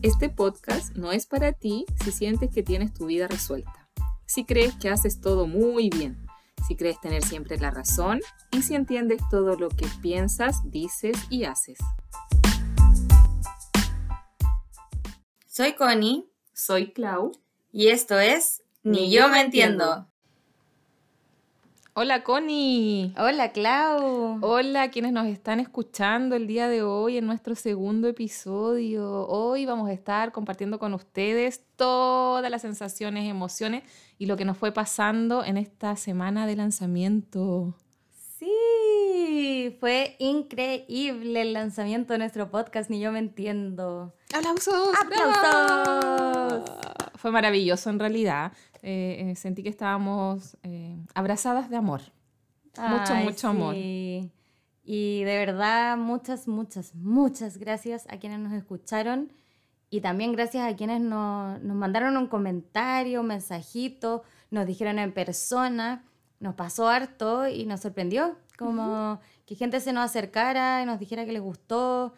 Este 0.00 0.28
podcast 0.28 0.94
no 0.96 1.10
es 1.10 1.26
para 1.26 1.52
ti 1.52 1.84
si 2.04 2.12
sientes 2.12 2.50
que 2.54 2.62
tienes 2.62 2.94
tu 2.94 3.06
vida 3.06 3.26
resuelta, 3.26 3.90
si 4.26 4.44
crees 4.44 4.76
que 4.76 4.90
haces 4.90 5.20
todo 5.20 5.48
muy 5.48 5.90
bien, 5.90 6.24
si 6.68 6.76
crees 6.76 7.00
tener 7.00 7.24
siempre 7.24 7.58
la 7.58 7.72
razón 7.72 8.20
y 8.52 8.62
si 8.62 8.76
entiendes 8.76 9.20
todo 9.28 9.56
lo 9.56 9.68
que 9.70 9.88
piensas, 10.00 10.60
dices 10.70 11.16
y 11.30 11.44
haces. 11.44 11.78
Soy 15.48 15.72
Connie 15.72 16.30
Soy 16.52 16.92
Clau. 16.92 17.32
y 17.72 17.88
esto 17.88 18.20
es 18.20 18.62
Ni 18.84 19.10
yo 19.10 19.28
me 19.28 19.40
entiendo. 19.40 20.08
Hola 21.94 22.22
Connie. 22.22 23.12
Hola 23.18 23.50
Clau. 23.50 24.38
Hola 24.40 24.88
quienes 24.90 25.12
nos 25.12 25.26
están 25.26 25.58
escuchando 25.58 26.36
el 26.36 26.46
día 26.46 26.68
de 26.68 26.82
hoy 26.82 27.16
en 27.16 27.26
nuestro 27.26 27.56
segundo 27.56 28.06
episodio. 28.06 29.26
Hoy 29.26 29.66
vamos 29.66 29.88
a 29.88 29.92
estar 29.92 30.30
compartiendo 30.30 30.78
con 30.78 30.94
ustedes 30.94 31.64
todas 31.74 32.48
las 32.52 32.62
sensaciones, 32.62 33.28
emociones 33.28 33.82
y 34.16 34.26
lo 34.26 34.36
que 34.36 34.44
nos 34.44 34.56
fue 34.56 34.70
pasando 34.70 35.42
en 35.44 35.56
esta 35.56 35.96
semana 35.96 36.46
de 36.46 36.54
lanzamiento. 36.54 37.74
Sí, 38.38 39.76
fue 39.80 40.14
increíble 40.20 41.40
el 41.40 41.52
lanzamiento 41.52 42.12
de 42.12 42.20
nuestro 42.20 42.48
podcast 42.48 42.90
Ni 42.90 43.00
yo 43.00 43.10
me 43.10 43.18
entiendo. 43.18 44.14
¡Aplausos! 44.32 44.90
¡Aplausos! 45.00 45.36
¡Bravo! 46.64 46.64
Fue 47.18 47.32
maravilloso 47.32 47.90
en 47.90 47.98
realidad. 47.98 48.52
Eh, 48.80 49.30
eh, 49.30 49.34
sentí 49.34 49.64
que 49.64 49.68
estábamos 49.68 50.56
eh, 50.62 50.96
abrazadas 51.14 51.68
de 51.68 51.76
amor. 51.76 52.00
Mucho, 52.76 53.12
Ay, 53.12 53.24
mucho 53.24 53.48
amor. 53.48 53.74
Y 53.76 55.24
de 55.24 55.36
verdad, 55.36 55.96
muchas, 55.98 56.46
muchas, 56.46 56.94
muchas 56.94 57.58
gracias 57.58 58.06
a 58.08 58.18
quienes 58.18 58.38
nos 58.38 58.52
escucharon 58.52 59.32
y 59.90 60.00
también 60.00 60.32
gracias 60.32 60.72
a 60.72 60.76
quienes 60.76 61.00
nos, 61.00 61.60
nos 61.60 61.76
mandaron 61.76 62.16
un 62.16 62.28
comentario, 62.28 63.20
un 63.20 63.26
mensajito, 63.26 64.22
nos 64.50 64.66
dijeron 64.66 65.00
en 65.00 65.12
persona. 65.12 66.04
Nos 66.38 66.54
pasó 66.54 66.88
harto 66.88 67.48
y 67.48 67.66
nos 67.66 67.80
sorprendió, 67.80 68.38
como 68.56 69.20
que 69.44 69.56
gente 69.56 69.80
se 69.80 69.92
nos 69.92 70.04
acercara 70.04 70.82
y 70.82 70.86
nos 70.86 71.00
dijera 71.00 71.26
que 71.26 71.32
les 71.32 71.42
gustó, 71.42 72.14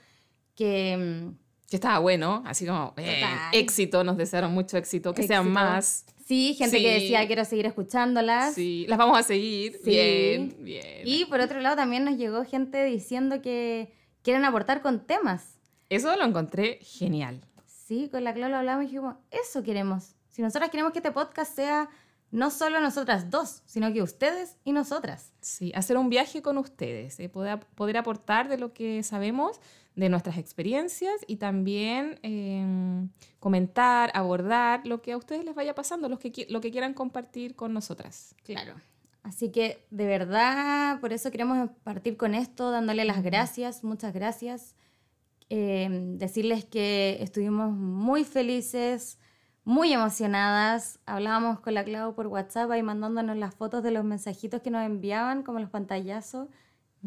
que... 0.54 1.32
Que 1.70 1.76
estaba 1.76 2.00
bueno, 2.00 2.42
así 2.46 2.66
como 2.66 2.94
eh, 2.96 3.24
éxito, 3.52 4.02
nos 4.02 4.16
desearon 4.16 4.52
mucho 4.52 4.76
éxito, 4.76 5.14
que 5.14 5.22
sean 5.26 5.50
más. 5.52 6.04
Sí, 6.26 6.54
gente 6.54 6.78
que 6.78 6.94
decía 6.94 7.24
quiero 7.28 7.44
seguir 7.44 7.66
escuchándolas. 7.66 8.54
Sí, 8.54 8.86
las 8.88 8.98
vamos 8.98 9.16
a 9.16 9.22
seguir. 9.22 9.78
Sí. 9.84 9.90
Bien, 9.90 10.56
bien. 10.58 11.02
Y 11.04 11.26
por 11.26 11.40
otro 11.40 11.60
lado 11.60 11.76
también 11.76 12.04
nos 12.04 12.16
llegó 12.16 12.44
gente 12.44 12.84
diciendo 12.84 13.40
que 13.40 13.92
quieren 14.22 14.44
aportar 14.44 14.82
con 14.82 15.06
temas. 15.06 15.60
Eso 15.88 16.16
lo 16.16 16.24
encontré 16.24 16.80
genial. 16.82 17.40
Sí, 17.66 18.08
con 18.10 18.24
la 18.24 18.34
Clau 18.34 18.50
lo 18.50 18.56
hablamos 18.56 18.84
y 18.84 18.86
dijimos, 18.86 19.14
eso 19.30 19.62
queremos. 19.62 20.16
Si 20.28 20.42
nosotras 20.42 20.70
queremos 20.70 20.92
que 20.92 20.98
este 20.98 21.12
podcast 21.12 21.54
sea 21.54 21.88
no 22.30 22.50
solo 22.50 22.80
nosotras 22.80 23.30
dos, 23.30 23.62
sino 23.66 23.92
que 23.92 24.02
ustedes 24.02 24.56
y 24.64 24.72
nosotras. 24.72 25.32
Sí, 25.40 25.72
hacer 25.74 25.96
un 25.96 26.10
viaje 26.10 26.42
con 26.42 26.58
ustedes, 26.58 27.18
eh, 27.18 27.28
poder, 27.28 27.60
poder 27.74 27.96
aportar 27.96 28.48
de 28.48 28.58
lo 28.58 28.72
que 28.72 29.02
sabemos, 29.02 29.60
de 29.96 30.08
nuestras 30.08 30.38
experiencias 30.38 31.14
y 31.26 31.36
también 31.36 32.20
eh, 32.22 33.08
comentar, 33.40 34.10
abordar 34.14 34.86
lo 34.86 35.02
que 35.02 35.12
a 35.12 35.16
ustedes 35.16 35.44
les 35.44 35.54
vaya 35.54 35.74
pasando, 35.74 36.08
los 36.08 36.18
que, 36.18 36.46
lo 36.48 36.60
que 36.60 36.70
quieran 36.70 36.94
compartir 36.94 37.56
con 37.56 37.72
nosotras. 37.72 38.34
Claro. 38.44 38.74
Así 39.22 39.50
que 39.50 39.86
de 39.90 40.06
verdad, 40.06 41.00
por 41.00 41.12
eso 41.12 41.30
queremos 41.30 41.70
partir 41.82 42.16
con 42.16 42.34
esto, 42.34 42.70
dándole 42.70 43.04
las 43.04 43.22
gracias, 43.22 43.84
muchas 43.84 44.14
gracias. 44.14 44.74
Eh, 45.50 45.88
decirles 46.16 46.64
que 46.64 47.18
estuvimos 47.20 47.72
muy 47.72 48.24
felices, 48.24 49.18
muy 49.70 49.92
emocionadas. 49.92 50.98
Hablábamos 51.06 51.60
con 51.60 51.74
la 51.74 51.84
Clau 51.84 52.14
por 52.14 52.26
WhatsApp 52.26 52.70
y 52.76 52.82
mandándonos 52.82 53.36
las 53.36 53.54
fotos 53.54 53.82
de 53.84 53.92
los 53.92 54.04
mensajitos 54.04 54.62
que 54.62 54.70
nos 54.70 54.84
enviaban, 54.84 55.42
como 55.44 55.60
los 55.60 55.70
pantallazos. 55.70 56.48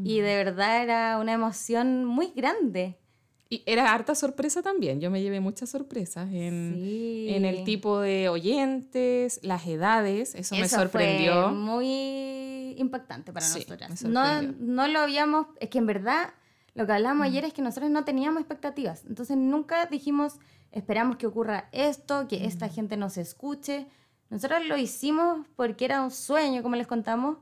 Y 0.02 0.22
de 0.22 0.36
verdad 0.38 0.82
era 0.82 1.18
una 1.20 1.34
emoción 1.34 2.06
muy 2.06 2.28
grande. 2.36 2.98
Y 3.50 3.62
era 3.68 3.94
harta 3.94 4.16
sorpresa 4.16 4.64
también, 4.64 5.00
yo 5.02 5.12
me 5.12 5.22
llevé 5.22 5.40
muchas 5.42 5.70
sorpresas 5.70 6.28
en, 6.32 6.74
Sí. 6.82 7.28
en 7.30 7.46
el 7.46 7.64
tipo 7.66 8.00
de 8.00 8.28
oyentes, 8.30 9.40
las 9.44 9.68
edades, 9.68 10.34
eso, 10.34 10.56
me 10.56 10.62
Eso 10.62 10.78
sorprendió. 10.78 11.44
Fue 11.50 11.52
muy 11.52 12.76
impactante 12.80 13.32
para 13.34 13.46
Sí, 13.46 13.60
nosotras. 13.60 14.02
me 14.04 14.10
No, 14.10 14.42
no 14.42 14.88
lo 14.88 15.00
habíamos, 15.02 15.48
es 15.60 15.70
que 15.70 15.78
en 15.80 15.86
verdad 15.86 16.34
lo 16.74 16.88
que 16.88 16.94
hablamos 16.94 17.28
ayer 17.28 17.46
es 17.46 17.54
que 17.54 17.62
nosotros 17.62 17.92
no 17.92 18.04
teníamos 18.06 18.40
expectativas. 18.40 19.04
Entonces 19.06 19.38
nunca 19.38 19.86
dijimos, 19.86 20.40
esperamos 20.74 21.18
que 21.18 21.28
ocurra 21.28 21.70
esto, 21.72 22.28
que 22.28 22.46
esta 22.46 22.68
gente 22.68 22.98
nos 22.98 23.18
escuche. 23.18 23.88
Nosotros 24.30 24.66
lo 24.66 24.78
hicimos 24.78 25.46
porque 25.56 25.86
era 25.86 26.02
un 26.02 26.12
sueño, 26.12 26.64
como 26.64 26.76
les 26.76 26.88
contamos, 26.88 27.38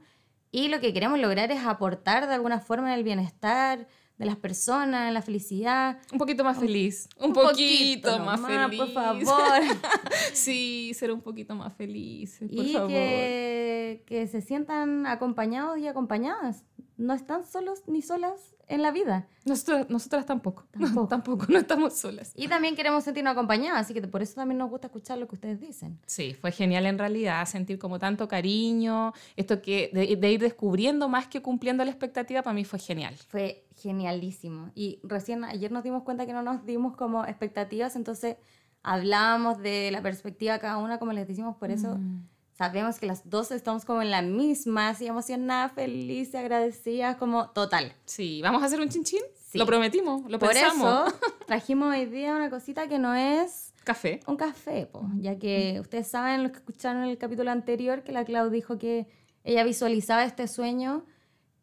y 0.52 0.68
lo 0.68 0.80
que 0.82 0.94
queremos 0.94 1.18
lograr 1.20 1.50
es 1.52 1.66
aportar 1.66 2.28
de 2.28 2.34
alguna 2.34 2.60
forma 2.60 2.92
en 2.92 3.00
el 3.00 3.04
bienestar 3.04 3.88
de 4.18 4.26
las 4.26 4.36
personas, 4.36 5.08
en 5.08 5.14
la 5.16 5.22
felicidad. 5.22 6.00
Un 6.12 6.20
poquito 6.20 6.44
más 6.44 6.60
feliz, 6.60 7.10
un, 7.18 7.28
Un 7.28 7.34
poquito, 7.34 8.20
más 8.20 8.40
nomás, 8.40 8.70
feliz. 8.70 8.80
Por 8.80 8.90
favor. 8.92 9.62
sí, 10.34 10.92
ser 10.94 11.12
un 11.12 11.22
poquito 11.22 11.56
más 11.56 11.74
feliz, 11.74 12.38
por 12.40 12.52
y 12.52 12.74
favor. 12.74 12.90
que, 12.90 14.04
que 14.06 14.28
se 14.28 14.42
sientan 14.42 15.08
acompañados 15.08 15.80
y 15.80 15.88
acompañadas. 15.88 16.66
No 17.02 17.14
están 17.16 17.44
solos 17.46 17.82
ni 17.88 18.04
solas 18.04 18.54
en 18.68 18.84
la 18.84 18.92
vida. 18.92 19.28
Nosotras, 19.44 19.90
nosotras 19.90 20.26
tampoco. 20.28 20.66
Tampoco. 20.72 21.08
tampoco, 21.08 21.46
no 21.50 21.58
estamos 21.58 21.94
solas. 21.98 22.32
Y 22.36 22.48
también 22.48 22.76
queremos 22.76 23.04
sentirnos 23.04 23.32
acompañadas, 23.32 23.82
así 23.82 23.94
que 23.96 24.02
por 24.08 24.22
eso 24.22 24.36
también 24.36 24.60
nos 24.60 24.70
gusta 24.70 24.88
escuchar 24.88 25.18
lo 25.18 25.28
que 25.28 25.34
ustedes 25.36 25.60
dicen. 25.60 26.00
Sí, 26.06 26.36
fue 26.40 26.52
genial 26.52 26.86
en 26.86 27.00
realidad 27.00 27.46
sentir 27.48 27.80
como 27.80 27.98
tanto 27.98 28.28
cariño, 28.28 29.14
esto 29.36 29.62
que 29.64 29.90
de, 29.94 30.16
de 30.16 30.32
ir 30.32 30.40
descubriendo 30.40 31.10
más 31.10 31.28
que 31.28 31.42
cumpliendo 31.42 31.84
la 31.84 31.90
expectativa, 31.90 32.44
para 32.44 32.54
mí 32.54 32.64
fue 32.66 32.78
genial. 32.78 33.16
Fue 33.28 33.66
genialísimo. 33.76 34.72
Y 34.76 35.00
recién 35.04 35.44
ayer 35.44 35.72
nos 35.72 35.84
dimos 35.84 36.04
cuenta 36.04 36.26
que 36.28 36.34
no 36.34 36.44
nos 36.44 36.66
dimos 36.66 36.96
como 36.96 37.26
expectativas, 37.26 37.96
entonces 37.96 38.38
hablábamos 38.84 39.58
de 39.58 39.90
la 39.92 40.02
perspectiva 40.02 40.54
de 40.54 40.60
cada 40.60 40.78
una, 40.78 41.00
como 41.00 41.14
les 41.14 41.28
decimos, 41.28 41.56
por 41.58 41.72
eso 41.72 41.98
Mm. 41.98 42.28
Sabemos 42.62 43.00
que 43.00 43.08
las 43.08 43.28
dos 43.28 43.50
estamos 43.50 43.86
como 43.86 44.04
en 44.04 44.12
la 44.12 44.22
misma, 44.22 44.90
así 44.90 45.08
emocionadas, 45.08 45.72
felices, 45.72 46.36
agradecidas, 46.36 47.16
como 47.16 47.50
total. 47.50 47.96
Sí, 48.06 48.40
¿vamos 48.44 48.62
a 48.62 48.68
hacer 48.68 48.80
un 48.80 48.88
chinchín? 48.88 49.22
Sí. 49.48 49.58
Lo 49.58 49.66
prometimos, 49.66 50.30
lo 50.30 50.38
Por 50.38 50.50
pensamos. 50.50 51.08
eso 51.08 51.18
trajimos 51.48 51.92
hoy 51.92 52.06
día 52.06 52.36
una 52.36 52.52
cosita 52.52 52.88
que 52.88 53.00
no 53.00 53.16
es 53.16 53.74
Café. 53.84 54.20
un 54.28 54.36
café, 54.36 54.86
po, 54.86 55.10
ya 55.18 55.40
que 55.40 55.80
ustedes 55.82 56.08
saben, 56.08 56.44
los 56.44 56.52
que 56.52 56.60
escucharon 56.60 57.02
el 57.06 57.18
capítulo 57.18 57.50
anterior, 57.50 58.04
que 58.04 58.12
la 58.12 58.26
Clau 58.26 58.52
dijo 58.52 58.78
que 58.78 59.08
ella 59.44 59.64
visualizaba 59.64 60.24
este 60.24 60.48
sueño 60.48 61.04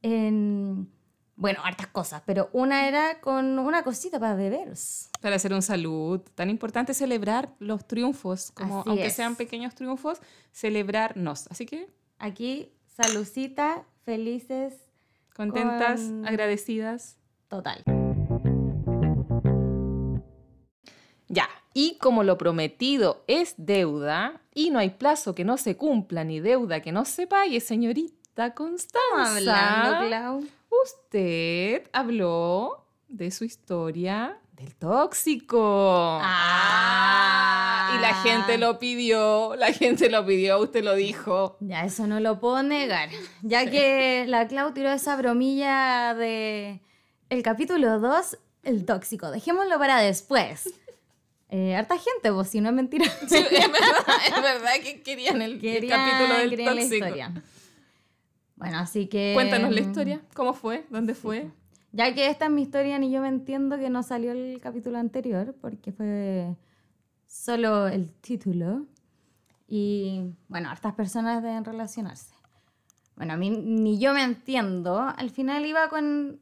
en, 0.03 0.91
bueno, 1.41 1.61
hartas 1.63 1.87
cosas, 1.87 2.21
pero 2.27 2.51
una 2.53 2.89
era 2.89 3.21
con 3.21 3.61
una 3.61 3.85
cosita 3.85 4.19
para 4.19 4.35
beber. 4.35 4.73
Para 5.21 5.37
hacer 5.37 5.53
un 5.55 5.63
salud. 5.63 6.21
Tan 6.35 6.51
importante 6.51 6.95
celebrar 6.95 7.51
los 7.61 7.87
triunfos, 7.87 8.51
como 8.51 8.81
Así 8.81 8.89
aunque 8.91 9.07
es. 9.07 9.13
sean 9.15 9.37
pequeños 9.37 9.75
triunfos, 9.77 10.19
celebrarnos. 10.53 11.47
Así 11.49 11.65
que 11.65 11.89
Aquí, 12.19 12.73
salucita, 12.89 13.85
felices, 14.05 14.75
contentas, 15.37 16.01
Con- 16.01 16.27
agradecidas. 16.27 17.17
total. 17.47 17.85
Ya, 21.29 21.49
y 21.75 21.99
como 21.99 22.25
lo 22.25 22.37
prometido 22.39 23.23
es 23.29 23.55
deuda, 23.59 24.41
y 24.55 24.71
no 24.71 24.79
hay 24.81 24.91
plazo 24.91 25.35
que 25.37 25.45
no 25.45 25.57
se 25.57 25.77
cumpla 25.77 26.25
ni 26.25 26.41
deuda 26.41 26.81
que 26.81 26.91
no 26.91 27.05
se 27.05 27.27
pague, 27.29 27.61
señorita 27.61 28.55
Constanza. 28.55 29.37
Hablando, 29.37 30.07
Clau. 30.09 30.45
Usted 30.71 31.89
habló 31.93 32.85
de 33.09 33.31
su 33.31 33.45
historia 33.45 34.39
del 34.53 34.75
tóxico. 34.77 36.19
Ah. 36.23 37.95
y 37.97 38.01
la 38.03 38.15
gente 38.23 38.59
lo 38.59 38.79
pidió, 38.79 39.55
la 39.57 39.73
gente 39.73 40.11
lo 40.11 40.27
pidió, 40.27 40.59
usted 40.61 40.85
lo 40.85 40.95
dijo. 40.95 41.57
Ya, 41.61 41.85
eso 41.85 42.07
no 42.07 42.21
lo 42.21 42.39
puedo 42.39 42.63
negar. 42.63 43.09
Ya 43.43 43.71
que 43.71 44.25
la 44.29 44.47
Clau 44.49 44.73
tiró 44.75 44.91
esa 44.91 45.17
bromilla 45.17 46.15
de 46.15 46.81
el 47.31 47.43
capítulo 47.43 47.99
2, 48.01 48.39
el 48.65 48.85
tóxico. 48.85 49.31
Dejémoslo 49.31 49.79
para 49.79 50.01
después. 50.01 50.69
Eh, 51.51 51.75
harta 51.75 51.97
gente, 51.97 52.31
pues 52.31 52.51
si 52.51 52.61
no 52.61 52.69
es 52.69 52.75
mentira. 52.75 53.07
Sí, 53.27 53.37
es 53.37 53.51
verdad, 53.73 54.05
es 54.27 54.43
verdad 54.43 54.73
que 54.83 55.01
querían 55.03 55.41
el, 55.41 55.53
el 55.53 55.61
Querían- 55.61 55.99
capítulo 56.11 56.39
del 56.41 56.51
querían 56.51 56.75
la 56.77 56.83
tóxico. 56.83 57.05
historia. 57.07 57.33
Bueno, 58.59 58.79
así 58.79 59.07
que... 59.07 59.33
Cuéntanos 59.35 59.73
la 59.73 59.81
historia, 59.81 60.21
¿cómo 60.35 60.53
fue? 60.53 60.85
¿Dónde 60.91 61.15
fue? 61.15 61.51
Ya 61.93 62.13
que 62.13 62.29
esta 62.29 62.47
es 62.47 62.51
mi 62.51 62.63
historia, 62.63 62.99
ni 62.99 63.11
yo 63.11 63.21
me 63.21 63.29
entiendo 63.29 63.79
que 63.79 63.89
no 63.89 64.03
salió 64.03 64.33
el 64.33 64.61
capítulo 64.61 64.99
anterior, 64.99 65.55
porque 65.61 65.93
fue 65.93 66.57
solo 67.27 67.87
el 67.87 68.13
título. 68.15 68.87
Y 69.69 70.35
bueno, 70.49 70.71
hartas 70.71 70.95
personas 70.95 71.43
deben 71.43 71.65
relacionarse. 71.65 72.35
Bueno, 73.17 73.35
a 73.35 73.37
mí 73.37 73.51
ni 73.51 73.99
yo 73.99 74.13
me 74.13 74.23
entiendo. 74.23 75.01
Al 75.01 75.31
final 75.31 75.65
iba 75.65 75.89
con, 75.89 76.41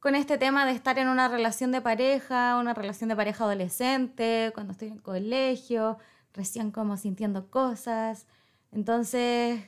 con 0.00 0.14
este 0.14 0.38
tema 0.38 0.64
de 0.64 0.72
estar 0.72 0.98
en 0.98 1.08
una 1.08 1.28
relación 1.28 1.72
de 1.72 1.82
pareja, 1.82 2.56
una 2.58 2.72
relación 2.72 3.10
de 3.10 3.16
pareja 3.16 3.44
adolescente, 3.44 4.50
cuando 4.54 4.72
estoy 4.72 4.88
en 4.88 4.94
el 4.94 5.02
colegio, 5.02 5.98
recién 6.32 6.70
como 6.70 6.96
sintiendo 6.96 7.50
cosas. 7.50 8.26
Entonces, 8.70 9.60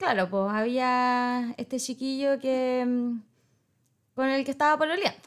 claro, 0.00 0.30
pues 0.30 0.50
había 0.50 1.54
este 1.58 1.78
chiquillo 1.78 2.40
que 2.40 2.84
mm, 2.84 3.20
con 4.14 4.26
el 4.28 4.44
que 4.44 4.50
estaba 4.50 4.78
pololeando. 4.78 5.20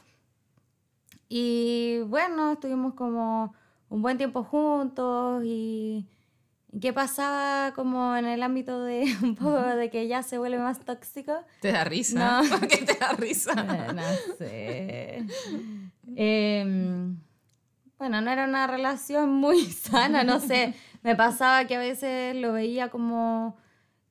Y 1.28 2.00
bueno, 2.08 2.52
estuvimos 2.52 2.94
como 2.94 3.54
un 3.88 4.02
buen 4.02 4.18
tiempo 4.18 4.42
juntos 4.42 5.42
y 5.44 6.06
¿Qué 6.80 6.92
pasaba 6.92 7.72
como 7.72 8.16
en 8.16 8.24
el 8.24 8.42
ámbito 8.42 8.82
de 8.82 9.04
un 9.22 9.36
poco 9.36 9.60
de 9.62 9.90
que 9.90 10.08
ya 10.08 10.22
se 10.22 10.38
vuelve 10.38 10.58
más 10.58 10.80
tóxico? 10.80 11.44
¿Te 11.60 11.70
da 11.70 11.84
risa? 11.84 12.42
No. 12.42 12.48
¿Por 12.58 12.66
qué 12.66 12.78
te 12.78 12.94
da 12.94 13.12
risa? 13.12 13.52
Eh, 14.40 15.22
no 15.22 15.36
sé. 15.36 15.84
Em, 16.16 17.16
bueno, 17.98 18.20
no 18.20 18.30
era 18.30 18.44
una 18.44 18.66
relación 18.66 19.32
muy 19.32 19.64
sana, 19.66 20.24
no 20.24 20.40
sé. 20.40 20.74
Me 21.02 21.14
pasaba 21.14 21.64
que 21.66 21.76
a 21.76 21.78
veces 21.78 22.34
lo 22.34 22.52
veía 22.52 22.90
como 22.90 23.56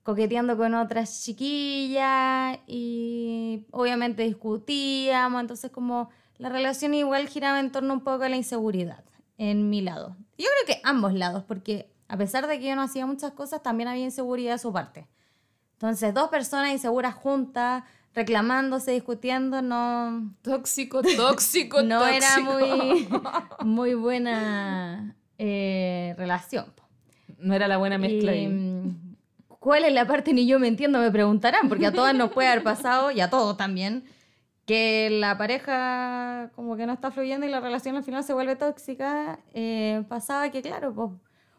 coqueteando 0.03 0.57
con 0.57 0.73
otras 0.73 1.23
chiquillas 1.23 2.59
y 2.67 3.65
obviamente 3.71 4.23
discutíamos, 4.23 5.41
entonces 5.41 5.71
como 5.71 6.09
la 6.37 6.49
relación 6.49 6.93
igual 6.93 7.27
giraba 7.27 7.59
en 7.59 7.71
torno 7.71 7.93
un 7.93 8.01
poco 8.01 8.23
a 8.23 8.29
la 8.29 8.35
inseguridad 8.35 9.03
en 9.37 9.69
mi 9.69 9.81
lado. 9.81 10.17
Yo 10.37 10.47
creo 10.65 10.75
que 10.75 10.81
ambos 10.83 11.13
lados, 11.13 11.43
porque 11.47 11.89
a 12.07 12.17
pesar 12.17 12.47
de 12.47 12.59
que 12.59 12.67
yo 12.67 12.75
no 12.75 12.81
hacía 12.81 13.05
muchas 13.05 13.31
cosas, 13.31 13.63
también 13.63 13.87
había 13.87 14.03
inseguridad 14.03 14.53
de 14.53 14.59
su 14.59 14.73
parte. 14.73 15.07
Entonces, 15.73 16.13
dos 16.13 16.29
personas 16.29 16.71
inseguras 16.71 17.15
juntas, 17.15 17.83
reclamándose, 18.13 18.91
discutiendo, 18.91 19.61
no... 19.61 20.33
Tóxico, 20.41 21.01
tóxico, 21.01 21.81
no 21.83 22.05
era 22.05 22.39
muy, 22.39 23.07
muy 23.65 23.93
buena 23.93 25.15
eh, 25.37 26.13
relación. 26.17 26.65
No 27.37 27.53
era 27.53 27.67
la 27.67 27.77
buena 27.77 27.97
mezcla. 27.97 28.31
Mm, 28.31 29.02
¿Cuál 29.63 29.85
es 29.85 29.93
la 29.93 30.05
parte 30.05 30.33
ni 30.33 30.45
yo 30.45 30.59
me 30.59 30.67
entiendo? 30.67 30.99
Me 30.99 31.09
preguntarán, 31.09 31.69
porque 31.69 31.87
a 31.87 31.93
todas 31.93 32.13
nos 32.13 32.33
puede 32.33 32.49
haber 32.49 32.63
pasado, 32.63 33.11
y 33.11 33.21
a 33.21 33.29
todos 33.29 33.55
también, 33.55 34.03
que 34.65 35.07
la 35.09 35.37
pareja 35.37 36.51
como 36.53 36.75
que 36.75 36.85
no 36.85 36.91
está 36.91 37.11
fluyendo 37.11 37.45
y 37.45 37.49
la 37.49 37.61
relación 37.61 37.95
al 37.95 38.03
final 38.03 38.25
se 38.25 38.33
vuelve 38.33 38.57
tóxica. 38.57 39.39
Eh, 39.53 40.03
pasaba 40.09 40.51
que, 40.51 40.61
claro, 40.61 40.93
pues 40.93 41.11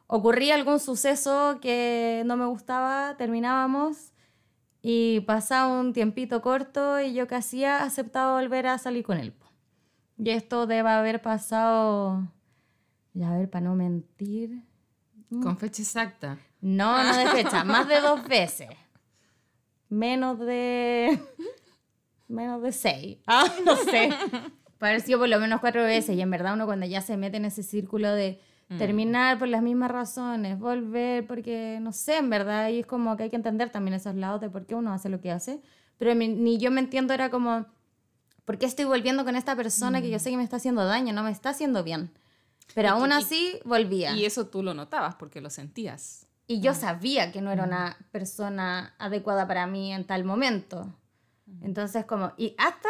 ocurría 0.07 0.55
algún 0.55 0.81
suceso 0.81 1.61
que 1.63 2.25
no 2.27 2.37
me 2.37 2.45
gustaba, 2.45 3.17
terminábamos 3.17 4.13
y 4.83 5.21
pasaba 5.21 5.69
un 5.69 5.95
tiempito 5.95 6.43
corto 6.43 7.01
y 7.01 7.15
yo 7.15 7.27
casi 7.27 7.65
hacía 7.65 7.85
aceptado 7.85 8.35
volver 8.35 8.67
a 8.67 8.77
salir 8.77 9.03
con 9.03 9.17
él. 9.17 9.33
Y 10.19 10.29
esto 10.29 10.67
debe 10.67 10.91
haber 10.91 11.23
pasado, 11.23 12.29
ya 13.15 13.31
a 13.31 13.39
ver, 13.39 13.49
para 13.49 13.65
no 13.65 13.75
mentir. 13.75 14.63
Con 15.43 15.57
fecha 15.57 15.81
exacta. 15.81 16.37
No, 16.65 17.03
no 17.03 17.17
de 17.17 17.27
fecha, 17.27 17.65
más 17.65 17.87
de 17.89 18.01
dos 18.01 18.27
veces. 18.27 18.69
Menos 19.89 20.39
de... 20.39 21.21
Menos 22.29 22.63
de 22.63 22.73
seis. 22.73 23.19
Ah, 23.27 23.47
no 23.65 23.77
sé. 23.77 24.11
Pareció 24.79 25.19
por 25.19 25.29
lo 25.29 25.39
menos 25.39 25.61
cuatro 25.61 25.83
veces 25.83 26.17
y 26.17 26.21
en 26.21 26.31
verdad 26.31 26.55
uno 26.55 26.67
cuando 26.67 26.87
ya 26.87 27.01
se 27.01 27.17
mete 27.17 27.37
en 27.37 27.45
ese 27.45 27.63
círculo 27.63 28.11
de 28.11 28.41
Mm. 28.69 28.79
Terminar 28.79 29.39
por 29.39 29.49
las 29.49 29.63
mismas 29.63 29.91
razones, 29.91 30.59
volver 30.59 31.27
porque, 31.27 31.79
no 31.81 31.93
sé, 31.93 32.19
en 32.19 32.31
verdad, 32.31 32.71
y 32.71 32.81
es 32.81 32.87
como 32.87 33.17
que 33.17 33.25
hay 33.25 33.31
que 33.31 33.37
entender 33.37 33.71
también 33.71 33.95
esos 33.95 34.15
lados 34.15 34.41
de 34.41 34.49
por 34.49 34.67
qué 34.67 34.75
uno 34.75 34.93
hace 34.93 35.09
lo 35.09 35.21
que 35.21 35.31
hace. 35.31 35.61
Pero 35.99 36.15
ni 36.15 36.59
yo 36.59 36.71
me 36.71 36.81
entiendo, 36.81 37.13
era 37.13 37.31
como, 37.31 37.67
¿por 38.45 38.59
qué 38.59 38.67
estoy 38.67 38.87
volviendo 38.87 39.25
con 39.25 39.37
esta 39.37 39.55
persona 39.55 40.01
que 40.01 40.11
yo 40.11 40.17
mm. 40.17 40.21
sé 40.21 40.31
que 40.31 40.37
me 40.37 40.45
está 40.45 40.57
haciendo 40.57 40.85
daño, 40.85 41.13
no 41.13 41.23
me 41.23 41.31
está 41.31 41.51
haciendo 41.51 41.85
bien? 41.85 42.11
Pero 42.75 42.91
aún 42.91 43.13
así 43.13 43.61
volvía. 43.65 44.17
Y 44.17 44.25
eso 44.25 44.47
tú 44.47 44.63
lo 44.63 44.73
notabas 44.73 45.15
porque 45.17 45.43
lo 45.43 45.51
sentías. 45.51 46.27
Y 46.47 46.61
yo 46.61 46.75
sabía 46.75 47.33
que 47.33 47.41
no 47.41 47.51
era 47.51 47.65
una 47.65 47.97
persona 48.13 48.95
adecuada 48.99 49.47
para 49.47 49.67
mí 49.67 49.93
en 49.93 50.07
tal 50.07 50.25
momento. 50.25 50.95
Entonces, 51.63 52.05
como, 52.05 52.33
y 52.37 52.55
hasta 52.59 52.89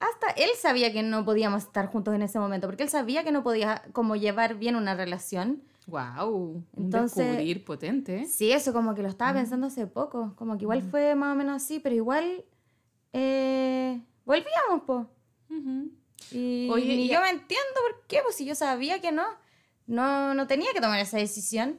hasta 0.00 0.30
él 0.36 0.50
sabía 0.56 0.92
que 0.92 1.02
no 1.02 1.24
podíamos 1.24 1.64
estar 1.64 1.86
juntos 1.86 2.14
en 2.14 2.22
ese 2.22 2.38
momento, 2.38 2.68
porque 2.68 2.84
él 2.84 2.88
sabía 2.88 3.24
que 3.24 3.32
no 3.32 3.42
podía 3.42 3.82
como 3.92 4.16
llevar 4.16 4.56
bien 4.56 4.76
una 4.76 4.94
relación. 4.94 5.62
Wow, 5.86 6.62
Entonces, 6.76 7.16
un 7.16 7.24
descubrir 7.24 7.64
potente. 7.64 8.26
Sí, 8.26 8.52
eso 8.52 8.72
como 8.72 8.94
que 8.94 9.02
lo 9.02 9.08
estaba 9.08 9.32
pensando 9.32 9.68
hace 9.68 9.86
poco, 9.86 10.34
como 10.36 10.56
que 10.58 10.64
igual 10.64 10.82
fue 10.82 11.14
más 11.14 11.32
o 11.32 11.36
menos 11.36 11.62
así, 11.62 11.80
pero 11.80 11.94
igual 11.94 12.44
eh, 13.12 14.00
volvíamos, 14.24 14.82
po. 14.86 15.10
Y, 16.30 16.70
y 16.76 17.08
yo 17.08 17.20
me 17.22 17.30
entiendo 17.30 17.74
por 17.88 18.06
qué, 18.06 18.20
pues 18.22 18.36
si 18.36 18.44
yo 18.44 18.54
sabía 18.54 19.00
que 19.00 19.12
no, 19.12 19.24
no, 19.86 20.34
no 20.34 20.46
tenía 20.46 20.72
que 20.74 20.80
tomar 20.80 21.00
esa 21.00 21.16
decisión. 21.16 21.78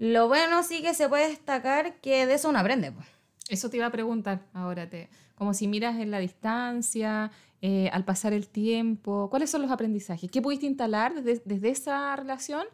Lo 0.00 0.28
bueno 0.28 0.62
sí 0.62 0.80
que 0.80 0.94
se 0.94 1.10
puede 1.10 1.28
destacar 1.28 1.96
que 2.00 2.24
de 2.24 2.32
eso 2.32 2.48
uno 2.48 2.58
aprende, 2.58 2.90
pues. 2.90 3.06
Eso 3.50 3.68
te 3.68 3.76
iba 3.76 3.84
a 3.84 3.92
preguntar 3.92 4.40
ahora, 4.54 4.88
te, 4.88 5.10
como 5.34 5.52
si 5.52 5.68
miras 5.68 5.98
en 5.98 6.10
la 6.10 6.18
distancia, 6.20 7.30
eh, 7.60 7.90
al 7.92 8.06
pasar 8.06 8.32
el 8.32 8.48
tiempo, 8.48 9.28
¿cuáles 9.28 9.50
son 9.50 9.60
los 9.60 9.70
aprendizajes? 9.70 10.30
¿Qué 10.30 10.40
pudiste 10.40 10.64
instalar 10.64 11.22
desde, 11.22 11.68
esa 11.68 12.16
relación 12.16 12.64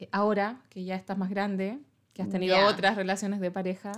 eh, 0.00 0.08
ahora 0.10 0.62
que 0.68 0.82
ya 0.82 0.96
estás 0.96 1.16
más 1.16 1.30
grande, 1.30 1.78
que 2.12 2.22
has 2.22 2.28
tenido 2.28 2.56
otras 2.66 2.96
relaciones 2.96 3.38
de 3.38 3.52
pareja? 3.52 3.92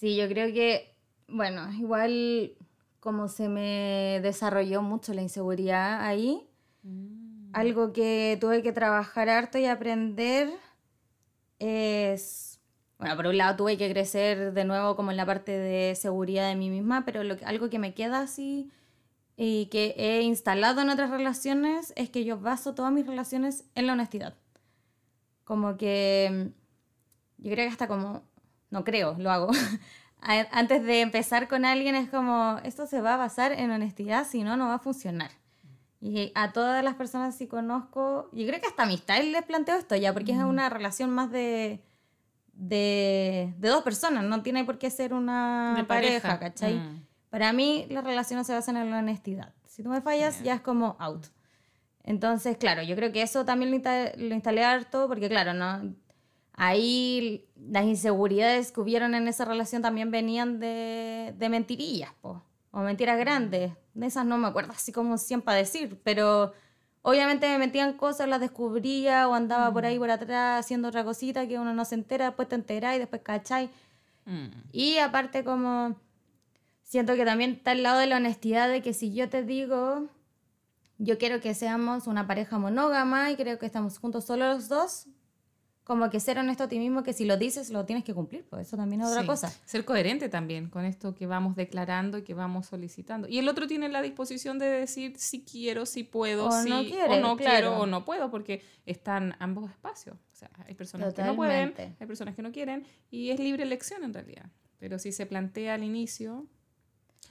Sí, 0.00 0.16
yo 0.16 0.26
creo 0.26 0.52
que, 0.52 0.96
bueno, 1.28 1.72
igual 1.74 2.54
como 2.98 3.28
se 3.28 3.48
me 3.48 4.18
desarrolló 4.20 4.82
mucho 4.82 5.14
la 5.14 5.22
inseguridad 5.22 6.04
ahí, 6.04 6.44
mm. 6.82 7.50
algo 7.52 7.92
que 7.92 8.36
tuve 8.40 8.64
que 8.64 8.72
trabajar 8.72 9.28
harto 9.28 9.58
y 9.58 9.66
aprender 9.66 10.50
es 11.58 12.54
bueno, 12.98 13.16
por 13.16 13.26
un 13.26 13.36
lado 13.36 13.56
tuve 13.56 13.76
que 13.76 13.90
crecer 13.90 14.52
de 14.52 14.64
nuevo 14.64 14.96
como 14.96 15.10
en 15.10 15.16
la 15.16 15.26
parte 15.26 15.52
de 15.52 15.94
seguridad 15.94 16.48
de 16.48 16.56
mí 16.56 16.70
misma, 16.70 17.04
pero 17.04 17.24
lo 17.24 17.36
algo 17.44 17.68
que 17.68 17.78
me 17.78 17.92
queda 17.92 18.20
así 18.20 18.70
y 19.36 19.66
que 19.66 19.94
he 19.98 20.22
instalado 20.22 20.80
en 20.80 20.90
otras 20.90 21.10
relaciones 21.10 21.92
es 21.96 22.08
que 22.10 22.24
yo 22.24 22.38
baso 22.38 22.74
todas 22.74 22.92
mis 22.92 23.06
relaciones 23.06 23.64
en 23.74 23.86
la 23.86 23.94
honestidad. 23.94 24.34
Como 25.44 25.76
que 25.76 26.52
yo 27.38 27.50
creo 27.50 27.66
que 27.66 27.72
hasta 27.72 27.88
como, 27.88 28.22
no 28.70 28.84
creo, 28.84 29.16
lo 29.18 29.30
hago. 29.30 29.50
Antes 30.20 30.84
de 30.84 31.02
empezar 31.02 31.48
con 31.48 31.64
alguien 31.64 31.94
es 31.96 32.08
como, 32.08 32.58
esto 32.64 32.86
se 32.86 33.02
va 33.02 33.14
a 33.14 33.18
basar 33.18 33.52
en 33.52 33.70
honestidad, 33.70 34.26
si 34.26 34.42
no, 34.42 34.56
no 34.56 34.68
va 34.68 34.76
a 34.76 34.78
funcionar. 34.78 35.30
Y 36.06 36.32
a 36.34 36.52
todas 36.52 36.84
las 36.84 36.96
personas 36.96 37.36
que 37.36 37.48
conozco, 37.48 38.28
yo 38.32 38.46
creo 38.46 38.60
que 38.60 38.66
hasta 38.66 38.82
a 38.82 38.84
amistades 38.84 39.26
les 39.26 39.42
planteo 39.42 39.76
esto 39.76 39.96
ya, 39.96 40.12
porque 40.12 40.32
es 40.32 40.38
una 40.38 40.68
relación 40.68 41.08
más 41.10 41.30
de 41.30 41.80
de, 42.56 43.52
dos 43.58 43.82
personas, 43.82 44.24
no 44.24 44.42
tiene 44.42 44.64
por 44.64 44.78
qué 44.78 44.90
ser 44.90 45.12
una 45.12 45.84
pareja, 45.88 46.38
¿cachai? 46.38 46.74
Mm. 46.74 47.06
Para 47.30 47.52
mí 47.52 47.86
las 47.90 48.04
relaciones 48.04 48.46
se 48.46 48.52
basan 48.52 48.76
en 48.76 48.90
la 48.90 48.98
honestidad. 48.98 49.52
Si 49.66 49.82
tú 49.82 49.88
me 49.88 50.00
fallas, 50.00 50.42
ya 50.42 50.54
es 50.54 50.60
como 50.60 50.96
out. 51.00 51.26
Entonces, 52.04 52.56
claro, 52.56 52.82
yo 52.82 52.94
creo 52.96 53.10
que 53.12 53.22
eso 53.22 53.44
también 53.44 53.70
lo, 53.70 54.34
instalé 54.34 54.64
harto, 54.64 55.08
porque 55.08 55.28
claro, 55.28 55.52
¿no? 55.54 55.94
Ahí 56.52 57.48
las 57.56 57.84
inseguridades 57.84 58.70
que 58.70 58.80
hubieron 58.80 59.16
en 59.16 59.26
esa 59.26 59.44
relación 59.44 59.82
también 59.82 60.12
venían 60.12 60.60
de, 60.60 61.34
de 61.36 61.48
mentirillas, 61.48 62.12
o 62.74 62.80
mentiras 62.80 63.18
grandes. 63.18 63.72
De 63.94 64.06
esas 64.06 64.26
no 64.26 64.36
me 64.36 64.48
acuerdo 64.48 64.72
así 64.72 64.92
como 64.92 65.16
siempre 65.16 65.54
a 65.54 65.56
decir, 65.56 66.00
pero 66.04 66.52
Obviamente 67.06 67.46
me 67.48 67.58
metían 67.58 67.98
cosas, 67.98 68.26
las 68.26 68.40
descubría 68.40 69.28
o 69.28 69.34
andaba 69.34 69.70
por 69.70 69.84
ahí 69.84 69.96
mm. 69.96 70.00
por 70.00 70.10
atrás 70.10 70.60
haciendo 70.64 70.88
otra 70.88 71.04
cosita 71.04 71.46
que 71.46 71.58
uno 71.58 71.74
no 71.74 71.84
se 71.84 71.96
entera, 71.96 72.24
después 72.24 72.48
te 72.48 72.54
enteras 72.54 72.96
y 72.96 72.98
después 72.98 73.20
cachai. 73.22 73.68
Mm. 74.24 74.46
Y 74.72 74.96
aparte 74.96 75.44
como 75.44 75.96
siento 76.82 77.14
que 77.14 77.26
también 77.26 77.50
está 77.52 77.72
al 77.72 77.82
lado 77.82 77.98
de 77.98 78.06
la 78.06 78.16
honestidad 78.16 78.70
de 78.70 78.80
que 78.80 78.94
si 78.94 79.12
yo 79.12 79.28
te 79.28 79.42
digo, 79.42 80.08
yo 80.96 81.18
quiero 81.18 81.42
que 81.42 81.52
seamos 81.52 82.06
una 82.06 82.26
pareja 82.26 82.56
monógama 82.56 83.30
y 83.30 83.36
creo 83.36 83.58
que 83.58 83.66
estamos 83.66 83.98
juntos 83.98 84.24
solo 84.24 84.48
los 84.48 84.70
dos, 84.70 85.06
como 85.84 86.08
que 86.08 86.18
ser 86.18 86.38
honesto 86.38 86.64
a 86.64 86.68
ti 86.68 86.78
mismo, 86.78 87.02
que 87.02 87.12
si 87.12 87.26
lo 87.26 87.36
dices 87.36 87.70
lo 87.70 87.84
tienes 87.84 88.04
que 88.04 88.14
cumplir, 88.14 88.44
pues 88.48 88.66
eso 88.66 88.76
también 88.76 89.02
es 89.02 89.08
otra 89.08 89.26
cosa. 89.26 89.52
Ser 89.66 89.84
coherente 89.84 90.30
también 90.30 90.70
con 90.70 90.86
esto 90.86 91.14
que 91.14 91.26
vamos 91.26 91.56
declarando 91.56 92.16
y 92.16 92.22
que 92.22 92.32
vamos 92.32 92.66
solicitando. 92.66 93.28
Y 93.28 93.38
el 93.38 93.48
otro 93.48 93.66
tiene 93.66 93.90
la 93.90 94.00
disposición 94.00 94.58
de 94.58 94.66
decir 94.66 95.14
si 95.18 95.44
quiero, 95.44 95.84
si 95.84 96.02
puedo, 96.02 96.50
si 96.62 96.70
no, 96.70 96.80
o 96.80 97.20
no 97.20 97.36
quiero 97.36 97.76
o 97.78 97.86
no 97.86 98.04
puedo, 98.06 98.30
porque 98.30 98.62
están 98.86 99.36
ambos 99.38 99.70
espacios. 99.70 100.16
O 100.16 100.36
sea, 100.36 100.50
hay 100.66 100.74
personas 100.74 101.12
que 101.12 101.22
no 101.22 101.36
pueden, 101.36 101.74
hay 102.00 102.06
personas 102.06 102.34
que 102.34 102.42
no 102.42 102.50
quieren, 102.50 102.86
y 103.10 103.30
es 103.30 103.38
libre 103.38 103.62
elección 103.62 104.04
en 104.04 104.14
realidad. 104.14 104.46
Pero 104.78 104.98
si 104.98 105.12
se 105.12 105.26
plantea 105.26 105.74
al 105.74 105.84
inicio, 105.84 106.46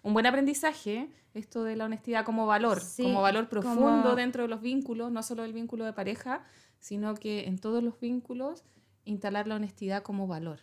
un 0.03 0.13
buen 0.13 0.25
aprendizaje, 0.25 1.09
esto 1.33 1.63
de 1.63 1.75
la 1.75 1.85
honestidad 1.85 2.25
como 2.25 2.45
valor, 2.45 2.81
como 2.97 3.21
valor 3.21 3.49
profundo 3.49 4.15
dentro 4.15 4.43
de 4.43 4.49
los 4.49 4.61
vínculos, 4.61 5.11
no 5.11 5.23
solo 5.23 5.43
el 5.43 5.53
vínculo 5.53 5.85
de 5.85 5.93
pareja, 5.93 6.43
sino 6.79 7.15
que 7.15 7.45
en 7.45 7.57
todos 7.57 7.81
los 7.81 7.99
vínculos 7.99 8.63
instalar 9.05 9.47
la 9.47 9.55
honestidad 9.55 10.03
como 10.03 10.27
valor. 10.27 10.59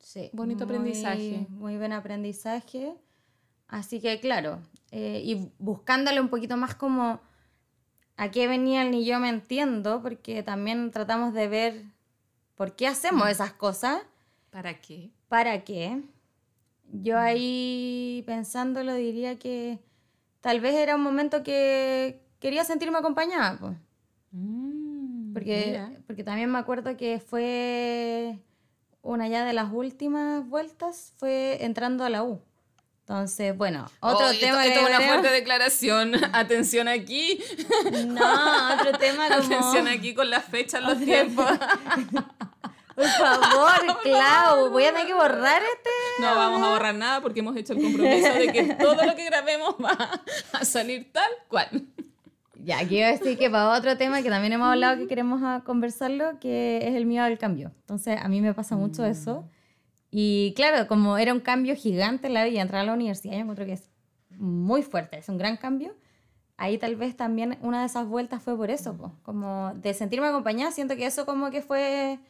Sí. 0.00 0.30
Bonito 0.32 0.64
aprendizaje. 0.64 1.46
Muy 1.50 1.76
buen 1.76 1.92
aprendizaje. 1.92 2.94
Así 3.68 4.00
que 4.00 4.20
claro, 4.20 4.60
eh, 4.90 5.22
y 5.24 5.50
buscándole 5.58 6.20
un 6.20 6.28
poquito 6.28 6.56
más 6.56 6.74
como 6.74 7.20
a 8.16 8.30
qué 8.30 8.46
venía 8.46 8.82
el 8.82 8.90
ni 8.90 9.04
yo 9.04 9.18
me 9.20 9.28
entiendo, 9.28 10.02
porque 10.02 10.42
también 10.42 10.90
tratamos 10.90 11.34
de 11.34 11.48
ver 11.48 11.84
por 12.54 12.76
qué 12.76 12.86
hacemos 12.86 13.28
esas 13.28 13.52
cosas. 13.52 14.02
¿Para 14.50 14.80
qué? 14.80 15.10
¿Para 15.28 15.64
qué? 15.64 16.02
Yo 16.92 17.18
ahí 17.18 18.22
pensándolo 18.26 18.94
diría 18.94 19.38
que 19.38 19.78
tal 20.40 20.60
vez 20.60 20.74
era 20.74 20.96
un 20.96 21.02
momento 21.02 21.42
que 21.42 22.20
quería 22.38 22.64
sentirme 22.64 22.98
acompañada. 22.98 23.58
Pues. 23.58 23.76
porque, 25.32 25.98
porque 26.06 26.24
también 26.24 26.50
me 26.50 26.58
acuerdo 26.58 26.96
que 26.96 27.18
fue 27.18 28.38
una 29.02 29.28
ya 29.28 29.44
de 29.44 29.52
las 29.52 29.72
últimas 29.72 30.48
vueltas, 30.48 31.12
fue 31.18 31.64
entrando 31.64 32.04
a 32.04 32.10
la 32.10 32.22
U. 32.22 32.40
Entonces, 33.06 33.54
bueno, 33.54 33.86
otro 34.00 34.30
tema. 34.40 34.64
Esto, 34.64 34.80
es 34.80 34.86
una 34.86 35.00
fuerte 35.00 35.28
declaración. 35.30 36.14
Atención 36.32 36.88
aquí. 36.88 37.38
No, 38.06 38.74
otro 38.74 38.98
tema 38.98 39.28
como. 39.28 39.42
Atención 39.42 39.88
aquí 39.88 40.14
con 40.14 40.30
las 40.30 40.46
fechas, 40.46 40.82
los 40.82 40.98
tiempos. 40.98 41.46
Por 42.94 43.06
favor, 43.06 43.98
Clau, 44.02 44.70
voy 44.70 44.84
a 44.84 44.92
tener 44.92 45.06
que 45.06 45.14
borrar 45.14 45.62
este. 45.62 45.90
No 46.20 46.34
vamos 46.36 46.62
a 46.62 46.70
borrar 46.70 46.94
nada 46.94 47.20
porque 47.20 47.40
hemos 47.40 47.56
hecho 47.56 47.72
el 47.72 47.82
compromiso 47.82 48.32
de 48.34 48.52
que 48.52 48.74
todo 48.80 49.04
lo 49.04 49.14
que 49.16 49.24
grabemos 49.24 49.74
va 49.82 50.22
a 50.52 50.64
salir 50.64 51.12
tal 51.12 51.30
cual. 51.48 51.86
Ya, 52.64 52.86
quiero 52.86 53.10
decir 53.10 53.36
que 53.36 53.50
para 53.50 53.76
otro 53.76 53.98
tema 53.98 54.22
que 54.22 54.30
también 54.30 54.54
hemos 54.54 54.68
hablado 54.68 54.96
que 54.96 55.06
queremos 55.06 55.62
conversarlo, 55.64 56.38
que 56.40 56.78
es 56.78 56.94
el 56.94 57.04
miedo 57.04 57.24
al 57.24 57.36
cambio. 57.36 57.72
Entonces, 57.80 58.18
a 58.20 58.26
mí 58.28 58.40
me 58.40 58.54
pasa 58.54 58.74
mucho 58.74 59.02
mm. 59.02 59.06
eso. 59.06 59.44
Y 60.10 60.54
claro, 60.56 60.86
como 60.86 61.18
era 61.18 61.34
un 61.34 61.40
cambio 61.40 61.74
gigante 61.74 62.28
en 62.28 62.34
la 62.34 62.44
vida, 62.44 62.62
entrar 62.62 62.82
a 62.82 62.84
la 62.84 62.94
universidad, 62.94 63.34
yo 63.34 63.40
encuentro 63.40 63.66
que 63.66 63.72
es 63.72 63.90
muy 64.30 64.82
fuerte, 64.82 65.18
es 65.18 65.28
un 65.28 65.36
gran 65.36 65.56
cambio. 65.56 65.94
Ahí 66.56 66.78
tal 66.78 66.96
vez 66.96 67.16
también 67.16 67.58
una 67.62 67.80
de 67.80 67.86
esas 67.86 68.06
vueltas 68.06 68.42
fue 68.42 68.56
por 68.56 68.70
eso, 68.70 68.96
como 69.24 69.72
de 69.74 69.92
sentirme 69.92 70.28
acompañada, 70.28 70.70
siento 70.70 70.96
que 70.96 71.04
eso 71.04 71.26
como 71.26 71.50
que 71.50 71.62
fue 71.62 72.20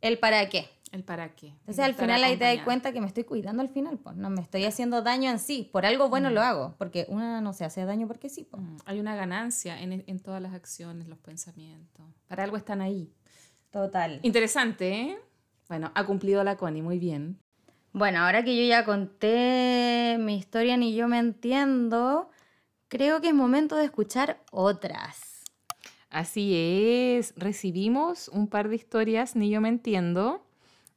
el 0.00 0.18
para 0.18 0.48
qué. 0.48 0.68
El 0.92 1.02
para 1.02 1.34
qué. 1.34 1.48
Entonces 1.48 1.84
al 1.84 1.94
final 1.94 2.22
ahí 2.22 2.36
te 2.36 2.44
das 2.44 2.64
cuenta 2.64 2.92
que 2.92 3.00
me 3.00 3.06
estoy 3.06 3.24
cuidando 3.24 3.60
al 3.60 3.68
final, 3.68 3.98
pues 3.98 4.16
no 4.16 4.30
me 4.30 4.40
estoy 4.40 4.64
haciendo 4.64 5.02
daño 5.02 5.30
en 5.30 5.38
sí, 5.38 5.68
por 5.72 5.84
algo 5.84 6.08
bueno 6.08 6.30
lo 6.30 6.40
mm. 6.40 6.44
hago, 6.44 6.74
porque 6.78 7.06
una 7.08 7.40
no 7.40 7.52
se 7.52 7.64
hace 7.64 7.84
daño 7.84 8.06
porque 8.06 8.28
sí. 8.28 8.44
Pues. 8.44 8.62
Hay 8.84 9.00
una 9.00 9.16
ganancia 9.16 9.80
en, 9.80 10.04
en 10.06 10.20
todas 10.20 10.40
las 10.40 10.54
acciones, 10.54 11.08
los 11.08 11.18
pensamientos. 11.18 12.06
Para 12.28 12.44
algo 12.44 12.56
están 12.56 12.80
ahí. 12.80 13.12
Total. 13.70 14.20
Interesante, 14.22 15.00
¿eh? 15.00 15.18
Bueno, 15.68 15.90
ha 15.94 16.06
cumplido 16.06 16.44
la 16.44 16.56
Connie, 16.56 16.82
muy 16.82 16.98
bien. 16.98 17.38
Bueno, 17.92 18.20
ahora 18.20 18.44
que 18.44 18.56
yo 18.56 18.68
ya 18.68 18.84
conté 18.84 20.16
mi 20.20 20.36
historia 20.36 20.76
ni 20.76 20.94
yo 20.94 21.08
me 21.08 21.18
entiendo, 21.18 22.30
creo 22.88 23.20
que 23.20 23.28
es 23.28 23.34
momento 23.34 23.74
de 23.74 23.86
escuchar 23.86 24.42
otras. 24.52 25.35
Así 26.16 26.54
es, 26.56 27.34
recibimos 27.36 28.28
un 28.28 28.48
par 28.48 28.70
de 28.70 28.76
historias, 28.76 29.36
ni 29.36 29.50
yo 29.50 29.60
me 29.60 29.68
entiendo, 29.68 30.42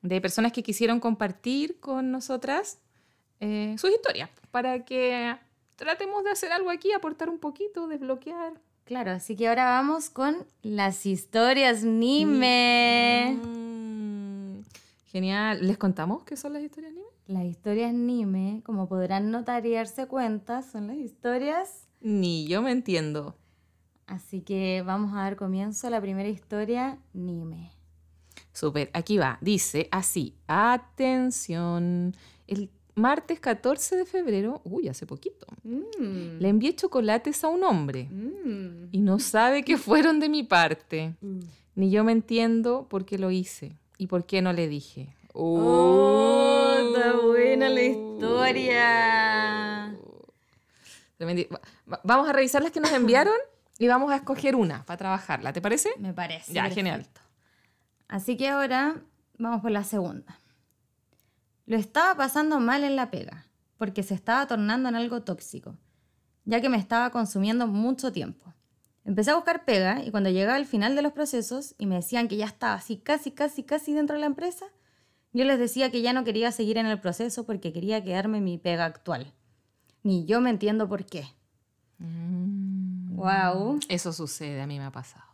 de 0.01 0.21
personas 0.21 0.53
que 0.53 0.63
quisieron 0.63 1.01
compartir 1.01 1.77
con 1.81 2.09
nosotras 2.09 2.79
eh, 3.41 3.75
sus 3.77 3.89
historias, 3.89 4.29
para 4.49 4.85
que 4.85 5.35
tratemos 5.75 6.23
de 6.23 6.29
hacer 6.29 6.53
algo 6.53 6.69
aquí, 6.69 6.93
aportar 6.93 7.27
un 7.27 7.38
poquito, 7.38 7.89
desbloquear. 7.89 8.53
Claro, 8.85 9.11
así 9.11 9.35
que 9.35 9.49
ahora 9.49 9.65
vamos 9.65 10.09
con 10.09 10.38
las 10.61 11.05
historias 11.05 11.83
Nime. 11.83 13.38
Genial. 15.07 15.67
¿Les 15.67 15.77
contamos 15.77 16.23
qué 16.23 16.38
son 16.38 16.53
las 16.53 16.63
historias 16.63 16.93
Nime? 16.93 17.09
Las 17.27 17.43
historias 17.43 17.93
Nime, 17.93 18.61
como 18.63 18.88
podrán 18.88 19.31
notar 19.31 19.65
y 19.65 19.73
darse 19.73 20.07
cuenta, 20.07 20.61
son 20.61 20.88
las 20.88 20.95
historias... 20.95 21.89
Ni 21.99 22.47
yo 22.47 22.61
me 22.61 22.71
entiendo. 22.71 23.35
Así 24.09 24.41
que 24.41 24.81
vamos 24.83 25.13
a 25.13 25.17
dar 25.17 25.35
comienzo 25.35 25.85
a 25.85 25.91
la 25.91 26.01
primera 26.01 26.27
historia 26.27 26.97
Nime. 27.13 27.71
Súper, 28.51 28.89
aquí 28.93 29.19
va. 29.19 29.37
Dice 29.39 29.87
así, 29.91 30.33
atención. 30.47 32.15
El 32.47 32.71
martes 32.95 33.39
14 33.39 33.97
de 33.97 34.05
febrero, 34.05 34.61
uy, 34.63 34.87
hace 34.87 35.05
poquito, 35.05 35.45
mm. 35.63 36.39
le 36.39 36.49
envié 36.49 36.75
chocolates 36.75 37.43
a 37.43 37.49
un 37.49 37.63
hombre 37.63 38.09
mm. 38.09 38.87
y 38.91 39.01
no 39.01 39.19
sabe 39.19 39.63
que 39.63 39.77
fueron 39.77 40.19
de 40.19 40.27
mi 40.27 40.41
parte. 40.41 41.13
Mm. 41.21 41.39
Ni 41.75 41.91
yo 41.91 42.03
me 42.03 42.11
entiendo 42.11 42.87
por 42.89 43.05
qué 43.05 43.19
lo 43.19 43.29
hice. 43.29 43.73
¿Y 43.99 44.07
por 44.07 44.25
qué 44.25 44.41
no 44.41 44.53
le 44.53 44.67
dije? 44.67 45.13
¡Oh! 45.33 46.73
está 46.79 47.15
buena 47.17 47.69
la 47.69 47.83
historia! 47.83 49.95
Vamos 52.03 52.27
a 52.27 52.33
revisar 52.33 52.63
las 52.63 52.71
que 52.71 52.79
nos 52.79 52.91
enviaron 52.91 53.35
y 53.79 53.88
vamos 53.88 54.12
a 54.12 54.17
escoger 54.17 54.55
una 54.55 54.86
para 54.86 54.98
trabajarla. 54.98 55.53
¿Te 55.53 55.62
parece? 55.62 55.89
Me 55.98 56.13
parece. 56.13 56.53
Ya, 56.53 56.69
genial. 56.69 57.07
Así 58.07 58.38
que 58.38 58.50
ahora 58.50 59.01
vamos 59.38 59.62
por 59.62 59.71
la 59.71 59.83
segunda. 59.83 60.38
Lo 61.65 61.77
estaba 61.77 62.15
pasando 62.15 62.59
mal 62.59 62.83
en 62.83 62.95
la 62.95 63.09
pega, 63.09 63.48
porque 63.77 64.03
se 64.03 64.13
estaba 64.13 64.45
tornando 64.48 64.89
en 64.89 64.95
algo 64.95 65.21
tóxico, 65.21 65.77
ya 66.43 66.62
que 66.62 66.69
me 66.69 66.77
estaba 66.77 67.09
consumiendo 67.12 67.67
mucho 67.67 68.12
tiempo. 68.12 68.53
Empecé 69.05 69.31
a 69.31 69.36
buscar 69.36 69.63
pega 69.65 70.03
y 70.03 70.12
cuando 70.12 70.29
llegaba 70.29 70.57
al 70.57 70.65
final 70.65 70.95
de 70.95 71.01
los 71.01 71.13
procesos 71.13 71.74
y 71.77 71.86
me 71.86 71.95
decían 71.95 72.27
que 72.27 72.36
ya 72.36 72.45
estaba 72.45 72.74
así 72.74 72.98
casi, 72.98 73.31
casi, 73.31 73.63
casi 73.63 73.93
dentro 73.93 74.15
de 74.15 74.19
la 74.19 74.25
empresa, 74.25 74.65
yo 75.31 75.45
les 75.45 75.57
decía 75.57 75.89
que 75.89 76.01
ya 76.01 76.12
no 76.12 76.25
quería 76.25 76.51
seguir 76.51 76.77
en 76.77 76.86
el 76.86 77.00
proceso 77.00 77.45
porque 77.45 77.71
quería 77.71 78.03
quedarme 78.03 78.39
en 78.39 78.43
mi 78.43 78.57
pega 78.57 78.86
actual. 78.86 79.31
Ni 80.03 80.25
yo 80.25 80.41
me 80.41 80.50
entiendo 80.50 80.89
por 80.89 81.05
qué. 81.05 81.27
Wow. 83.19 83.79
Eso 83.88 84.13
sucede, 84.13 84.61
a 84.61 84.67
mí 84.67 84.79
me 84.79 84.85
ha 84.85 84.91
pasado. 84.91 85.29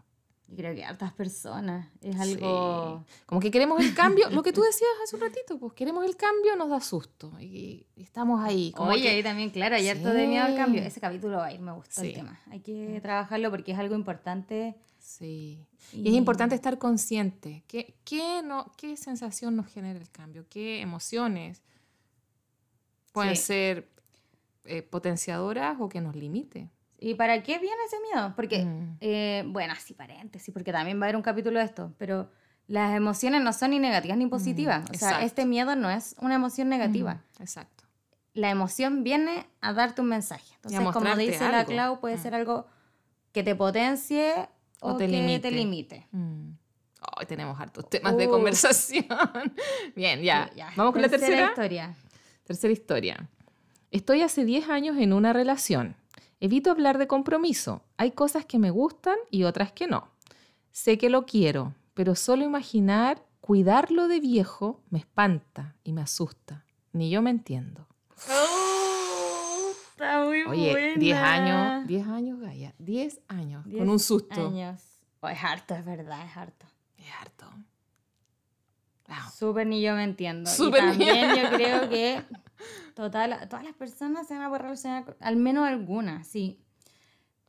Yo 0.47 0.57
creo 0.57 0.75
que 0.75 0.83
hartas 0.83 1.11
personas. 1.13 1.87
Es 2.01 2.19
algo. 2.19 3.03
Como 3.25 3.41
que 3.41 3.49
queremos 3.49 3.81
el 3.83 3.95
cambio. 3.95 4.29
Lo 4.29 4.43
que 4.43 4.53
tú 4.53 4.61
decías 4.61 4.89
hace 5.03 5.15
un 5.15 5.23
ratito, 5.23 5.57
pues 5.57 5.73
queremos 5.73 6.05
el 6.05 6.15
cambio, 6.15 6.55
nos 6.55 6.69
da 6.69 6.79
susto. 6.81 7.31
Y, 7.39 7.87
estamos 7.95 8.43
ahí. 8.43 8.71
Como 8.75 8.91
Oye, 8.91 9.09
ahí 9.09 9.23
también, 9.23 9.49
claro, 9.49 9.75
hay 9.75 9.89
harto 9.89 10.09
de 10.09 10.27
miedo 10.27 10.45
al 10.45 10.55
cambio. 10.55 10.83
Ese 10.83 10.99
capítulo 10.99 11.37
va 11.37 11.47
a 11.47 11.53
ir, 11.53 11.59
me 11.59 11.71
gustó 11.71 12.01
el 12.01 12.13
tema. 12.13 12.39
Hay 12.51 12.59
que 12.59 12.99
trabajarlo 13.01 13.49
porque 13.49 13.71
es 13.71 13.79
algo 13.79 13.95
importante. 13.95 14.75
Sí. 14.99 15.59
Y, 15.93 16.09
es 16.09 16.13
importante 16.13 16.53
estar 16.53 16.77
consciente. 16.77 17.63
¿Qué, 17.67 17.95
qué, 18.03 18.41
no, 18.43 18.71
¿Qué 18.77 18.97
sensación 18.97 19.55
nos 19.55 19.67
genera 19.67 19.99
el 19.99 20.09
cambio? 20.11 20.45
¿Qué 20.49 20.81
emociones 20.81 21.63
pueden 23.11 23.35
ser 23.35 23.89
eh, 24.65 24.83
potenciadoras 24.83 25.77
o 25.79 25.89
que 25.89 26.01
nos 26.01 26.15
limite? 26.15 26.69
¿Y 26.99 27.15
para 27.15 27.43
qué 27.43 27.59
viene 27.59 27.75
ese 27.85 27.97
miedo? 28.11 28.33
Porque, 28.35 28.65
mm. 28.65 28.97
eh, 29.01 29.43
bueno, 29.47 29.73
así 29.73 29.93
paréntesis, 29.93 30.53
porque 30.53 30.71
también 30.71 30.99
va 30.99 31.03
a 31.03 31.05
haber 31.05 31.15
un 31.15 31.21
capítulo 31.21 31.59
de 31.59 31.65
esto, 31.65 31.93
pero 31.97 32.29
las 32.67 32.95
emociones 32.95 33.41
no 33.41 33.53
son 33.53 33.71
ni 33.71 33.79
negativas 33.79 34.17
ni 34.17 34.27
positivas. 34.27 34.89
Mm, 34.89 34.95
o 34.95 34.97
sea, 34.97 35.23
este 35.23 35.45
miedo 35.45 35.75
no 35.75 35.89
es 35.89 36.15
una 36.19 36.35
emoción 36.35 36.69
negativa. 36.69 37.21
exacto. 37.39 37.83
La 38.33 38.49
emoción 38.49 39.03
viene 39.03 39.47
a 39.61 39.71
darte 39.71 40.01
un 40.01 40.09
mensaje. 40.09 40.53
Entonces, 40.55 40.81
como 40.91 41.15
dice 41.15 41.49
la 41.49 41.63
Clau, 41.63 42.01
puede 42.01 42.17
mm. 42.17 42.21
ser 42.21 42.35
algo 42.35 42.67
que 43.31 43.43
te 43.43 43.55
potencie 43.55 44.49
o, 44.81 44.97
te 44.97 45.05
que 45.05 45.11
limite. 45.11 45.39
te 45.39 45.51
limite. 45.51 46.07
Hoy 46.11 47.25
tenemos 47.27 47.59
hartos 47.59 47.89
temas 47.89 48.17
de 48.17 48.27
conversación. 48.27 49.05
Bien, 49.95 50.21
ya. 50.21 50.51
Vamos 50.75 50.91
con 50.91 51.01
la 51.01 51.07
tercera 51.09 51.47
historia. 51.47 51.95
Tercera 52.43 52.73
historia. 52.73 53.29
Estoy 53.91 54.21
hace 54.21 54.43
10 54.43 54.69
años 54.69 54.97
en 54.97 55.13
una 55.13 55.31
relación 55.31 55.95
Evito 56.45 56.69
hablar 56.69 56.99
de 56.99 57.07
compromiso. 57.07 57.81
Hay 57.97 58.11
cosas 58.11 58.45
que 58.45 58.59
me 58.59 58.69
gustan 58.69 59.15
y 59.31 59.45
otras 59.45 59.71
que 59.71 59.87
no. 59.87 60.09
Sé 60.69 60.99
que 60.99 61.09
lo 61.09 61.25
quiero, 61.25 61.73
pero 61.95 62.13
solo 62.13 62.43
imaginar 62.43 63.23
cuidarlo 63.41 64.07
de 64.07 64.19
viejo 64.19 64.79
me 64.91 64.99
espanta 64.99 65.73
y 65.83 65.91
me 65.91 66.03
asusta. 66.03 66.63
Ni 66.93 67.09
yo 67.09 67.23
me 67.23 67.31
entiendo. 67.31 67.87
Oh, 68.29 69.71
está 69.89 70.23
muy 70.23 70.43
Oye, 70.43 70.93
10 70.97 71.17
años, 71.17 71.87
10 71.87 72.07
años, 72.07 72.39
Gaya, 72.39 72.75
10 72.77 73.21
años, 73.27 73.65
con 73.65 73.89
un 73.89 73.97
susto. 73.97 74.45
Años. 74.45 74.83
Oh, 75.21 75.29
es 75.29 75.43
harto, 75.43 75.73
es 75.73 75.83
verdad, 75.83 76.27
es 76.27 76.37
harto. 76.37 76.67
Es 76.99 77.07
harto. 77.19 77.47
Wow. 79.07 79.31
Súper 79.37 79.67
ni 79.67 79.81
yo 79.81 79.93
me 79.95 80.03
entiendo. 80.03 80.49
Súper 80.49 80.83
y 80.83 80.87
también 80.87 81.35
yo 81.35 81.49
creo 81.51 81.89
que 81.89 82.23
Total, 82.95 83.47
todas 83.49 83.65
las 83.65 83.75
personas 83.75 84.25
se 84.25 84.35
van 84.35 84.43
a 84.43 84.47
poder 84.47 84.63
relacionar, 84.63 85.17
al 85.19 85.35
menos 85.35 85.67
algunas, 85.67 86.25
sí. 86.25 86.61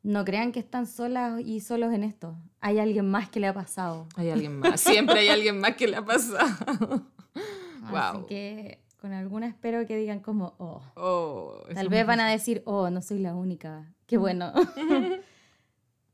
No 0.03 0.25
crean 0.25 0.51
que 0.51 0.59
están 0.59 0.87
solas 0.87 1.41
y 1.41 1.61
solos 1.61 1.93
en 1.95 2.03
esto. 2.03 2.37
Hay 2.61 2.81
alguien 2.81 3.09
más 3.09 3.29
que 3.29 3.39
le 3.39 3.47
ha 3.47 3.55
pasado. 3.55 4.09
Hay 4.17 4.31
alguien 4.31 4.59
más. 4.59 4.81
Siempre 4.81 5.21
hay 5.21 5.29
alguien 5.29 5.61
más 5.61 5.77
que 5.77 5.87
le 5.87 5.97
ha 5.97 6.05
pasado. 6.05 7.03
Así 7.93 8.19
que 8.29 8.83
con 9.01 9.13
alguna 9.13 9.47
espero 9.47 9.87
que 9.87 9.97
digan 9.97 10.19
como, 10.19 10.55
oh. 10.59 10.83
oh 10.97 11.63
Tal 11.73 11.89
vez 11.89 12.05
van 12.07 12.21
a 12.21 12.29
decir, 12.29 12.63
oh, 12.67 12.91
no 12.91 13.01
soy 13.01 13.21
la 13.21 13.35
única. 13.35 13.93
Qué 14.07 14.17
bueno. 14.17 14.53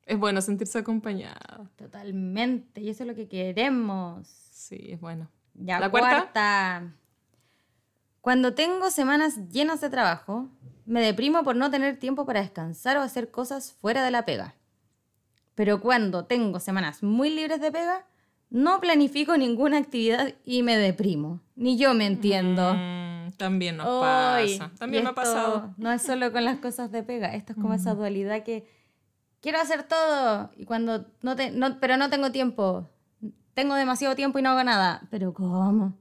es 0.07 0.19
bueno 0.19 0.41
sentirse 0.41 0.79
acompañado. 0.79 1.69
Totalmente. 1.77 2.81
Y 2.81 2.91
eso 2.91 3.05
es 3.05 3.09
lo 3.09 3.15
que 3.15 3.29
queremos. 3.29 4.27
Sí, 4.27 4.79
es 4.91 5.01
bueno. 5.01 5.29
Ya, 5.55 5.81
¿La 5.81 5.91
cuarta? 5.91 6.93
Cuando 8.21 8.55
tengo 8.55 8.91
semanas 8.91 9.49
llenas 9.51 9.81
de 9.81 9.91
trabajo, 9.91 10.49
me 10.87 11.01
deprimo 11.03 11.43
por 11.43 11.57
no 11.57 11.71
tener 11.71 11.99
tiempo 11.99 12.25
para 12.25 12.41
descansar 12.41 12.97
o 12.97 13.03
hacer 13.03 13.31
cosas 13.31 13.73
fuera 13.73 14.05
de 14.05 14.11
la 14.11 14.25
pega. 14.25 14.55
Pero 15.55 15.81
cuando 15.81 16.25
tengo 16.25 16.61
semanas 16.61 17.03
muy 17.03 17.31
libres 17.31 17.61
de 17.61 17.73
pega, 17.73 18.07
no 18.49 18.81
planifico 18.81 19.37
ninguna 19.37 19.79
actividad 19.79 20.35
y 20.45 20.63
me 20.63 20.77
deprimo. 20.77 21.41
Ni 21.57 21.77
yo 21.77 21.95
me 21.95 22.07
entiendo. 22.07 22.75
Mm, 22.75 23.33
también 23.37 23.77
nos 23.77 23.87
pasa. 23.87 24.71
También 24.79 25.05
me 25.05 25.11
ha 25.11 25.15
pasado. 25.15 25.75
No 25.77 25.91
es 25.91 26.03
solo 26.03 26.33
con 26.33 26.45
las 26.45 26.59
cosas 26.59 26.93
de 26.93 27.03
pega, 27.03 27.35
esto 27.35 27.53
es 27.53 27.59
como 27.59 27.75
esa 27.75 27.95
dualidad 27.95 28.45
que 28.45 28.67
quiero 29.43 29.61
hacer 29.61 29.83
todo 29.83 30.51
y 30.57 30.65
cuando 30.65 31.05
no 31.21 31.37
te, 31.37 31.51
no, 31.51 31.79
pero 31.79 31.99
no 31.99 32.09
tengo 32.09 32.33
tiempo. 32.33 32.89
Tengo 33.53 33.75
demasiado 33.75 34.15
tiempo 34.17 34.39
y 34.39 34.43
no 34.43 34.51
hago 34.51 34.65
nada. 34.65 35.03
Pero 35.11 35.35
¿cómo? 35.35 35.99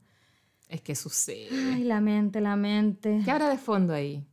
Es 0.69 0.79
que 0.81 0.95
sucede. 0.95 1.50
Ay, 1.74 1.83
la 1.83 2.00
mente, 2.00 2.39
la 2.39 2.55
mente. 2.55 3.19
¿Qué 3.25 3.31
habrá 3.31 3.50
de 3.50 3.57
fondo 3.57 3.93
ahí? 3.93 4.25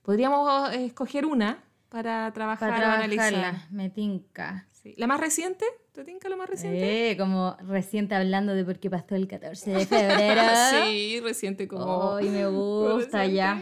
Podríamos 0.00 0.72
eh, 0.72 0.86
escoger 0.86 1.26
una 1.26 1.62
para 1.90 2.32
trabajar 2.32 2.70
Para 2.70 2.88
o 2.88 2.92
analizar. 2.92 3.28
trabajarla, 3.30 3.66
me 3.70 3.90
tinca. 3.90 4.68
Sí. 4.72 4.94
¿La 4.96 5.06
más 5.06 5.20
reciente? 5.20 5.66
¿Te 5.92 6.04
tinca 6.04 6.30
la 6.30 6.36
más 6.36 6.48
reciente? 6.48 7.10
Eh, 7.10 7.16
como 7.18 7.56
reciente 7.60 8.14
hablando 8.14 8.54
de 8.54 8.64
por 8.64 8.78
qué 8.78 8.88
pasó 8.88 9.16
el 9.16 9.26
14 9.28 9.70
de 9.70 9.86
febrero. 9.86 10.42
sí, 10.70 11.20
reciente 11.20 11.68
como... 11.68 12.14
Ay, 12.14 12.30
me 12.30 12.46
gusta 12.50 13.26
ya. 13.26 13.60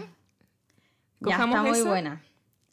Ya 1.20 1.30
está 1.30 1.46
muy 1.46 1.82
buena. 1.82 2.22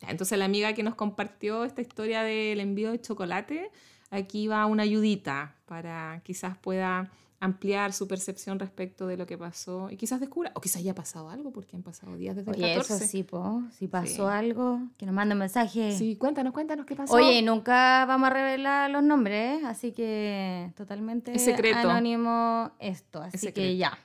Entonces 0.07 0.37
la 0.37 0.45
amiga 0.45 0.73
que 0.73 0.83
nos 0.83 0.95
compartió 0.95 1.63
esta 1.63 1.81
historia 1.81 2.23
del 2.23 2.59
envío 2.59 2.91
de 2.91 2.99
chocolate, 3.01 3.69
aquí 4.09 4.47
va 4.47 4.65
una 4.65 4.83
ayudita 4.83 5.55
para 5.65 6.21
quizás 6.23 6.57
pueda 6.57 7.09
ampliar 7.43 7.91
su 7.91 8.07
percepción 8.07 8.59
respecto 8.59 9.07
de 9.07 9.17
lo 9.17 9.25
que 9.25 9.35
pasó 9.35 9.89
y 9.89 9.97
quizás 9.97 10.19
descubra, 10.19 10.51
o 10.53 10.61
quizás 10.61 10.83
ya 10.83 10.91
ha 10.91 10.95
pasado 10.95 11.27
algo 11.31 11.51
porque 11.51 11.75
han 11.75 11.81
pasado 11.81 12.15
días 12.15 12.35
desde 12.35 12.51
el 12.51 12.57
Oye, 12.57 12.75
14. 12.75 12.93
eso 12.93 13.05
sí, 13.11 13.23
po. 13.23 13.63
Si 13.71 13.87
pasó 13.87 14.27
Sí. 14.29 14.31
algo, 14.35 14.79
que 14.97 15.07
nos 15.07 15.15
mande 15.15 15.33
un 15.33 15.39
mensaje. 15.39 15.97
Sí, 15.97 16.17
cuéntanos, 16.17 16.53
cuéntanos 16.53 16.85
qué 16.85 16.95
pasó. 16.95 17.15
Oye, 17.15 17.41
nunca 17.41 18.05
vamos 18.05 18.27
a 18.29 18.33
revelar 18.33 18.91
los 18.91 19.01
nombres, 19.01 19.63
así 19.63 19.91
que 19.91 20.71
totalmente 20.77 21.33
Es 21.33 21.43
secreto. 21.43 21.79
anónimo 21.79 22.73
esto, 22.77 23.23
así 23.23 23.31
que 23.39 23.47
secreto. 23.47 23.73
ya. 23.75 23.97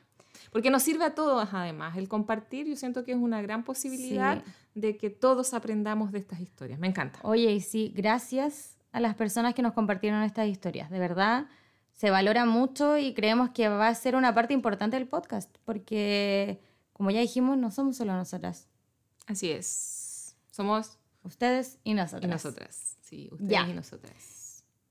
Porque 0.53 0.71
nos 0.71 0.83
sirve 0.83 1.05
a 1.05 1.15
todos 1.15 1.49
además. 1.53 1.97
El 1.97 2.09
compartir 2.09 2.67
yo 2.67 2.76
siento 2.76 3.05
que 3.05 3.12
es 3.12 3.19
una 3.19 3.43
gran 3.43 3.65
posibilidad 3.65 4.43
Sí. 4.45 4.53
de 4.81 4.97
que 4.97 5.11
todos 5.11 5.55
aprendamos 5.55 6.12
de 6.12 6.19
estas 6.19 6.41
historias. 6.41 6.79
Me 6.79 6.87
encanta. 6.87 7.19
Oye, 7.23 7.53
y 7.53 7.61
sí, 7.61 7.93
gracias 7.95 8.76
a 8.93 9.00
las 9.00 9.15
personas 9.15 9.55
que 9.55 9.62
nos 9.62 9.73
compartieron 9.75 10.23
estas 10.23 10.47
historias. 10.49 10.91
De 10.91 10.99
verdad, 10.99 11.47
se 11.93 12.11
valora 12.11 12.45
mucho 12.47 12.97
y 12.99 13.15
creemos 13.15 13.50
que 13.50 13.69
va 13.69 13.88
a 13.88 13.95
ser 13.95 14.17
una 14.17 14.35
parte 14.35 14.55
importante 14.55 14.97
del 14.99 15.09
podcast, 15.09 15.55
porque, 15.65 16.61
como 16.93 17.11
ya 17.11 17.21
dijimos, 17.21 17.57
no 17.59 17.71
somos 17.71 17.97
solo 17.97 18.12
nosotras, 18.15 18.69
Así 19.26 19.50
es. 19.50 20.37
Somos 20.53 20.99
ustedes 21.25 21.79
y 21.83 21.91
y 21.91 21.95
nosotras. 21.95 22.31
nosotras. 22.31 22.97
Sí, 23.03 23.29
ustedes 23.33 23.50
Ya. 23.50 23.69
y 23.69 23.73
nosotras. 23.73 24.15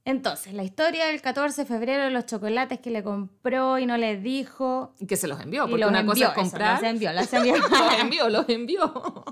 Entonces, 0.07 0.53
la 0.53 0.63
historia 0.63 1.07
del 1.07 1.19
14 1.19 1.63
de 1.63 1.65
febrero, 1.65 2.07
los 2.11 2.27
chocolates 2.27 2.79
que 2.79 2.91
le 2.91 3.03
compró 3.03 3.79
y 3.79 3.87
no 3.87 3.97
le 3.97 4.17
dijo. 4.21 4.93
Y 4.99 5.07
que 5.07 5.17
se 5.17 5.27
los 5.27 5.41
envió, 5.41 5.65
y 5.65 5.69
porque 5.71 5.81
los 5.81 5.89
una 5.89 6.01
envió, 6.01 6.13
cosa 6.13 6.25
es 6.25 6.31
eso, 6.31 6.41
comprar. 6.41 6.73
los 6.81 6.91
envió, 6.91 7.11
los 7.11 7.33
envió. 7.33 7.55
los 7.57 7.99
envió, 7.99 8.29
los 8.29 8.49
envió. 8.49 9.25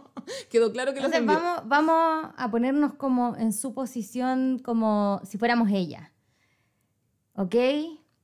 Quedó 0.50 0.72
claro 0.72 0.94
que 0.96 1.01
los 1.01 1.13
Entonces 1.13 1.20
envió. 1.20 1.36
vamos, 1.39 1.62
vamos 1.68 2.34
a 2.36 2.50
ponernos 2.50 2.96
como 2.96 3.36
en 3.38 3.53
su 3.53 3.74
posición 3.75 4.60
como 4.60 5.22
si 5.25 5.38
fuéramos 5.38 5.70
ella. 5.70 6.12
¿Ok? 7.36 7.56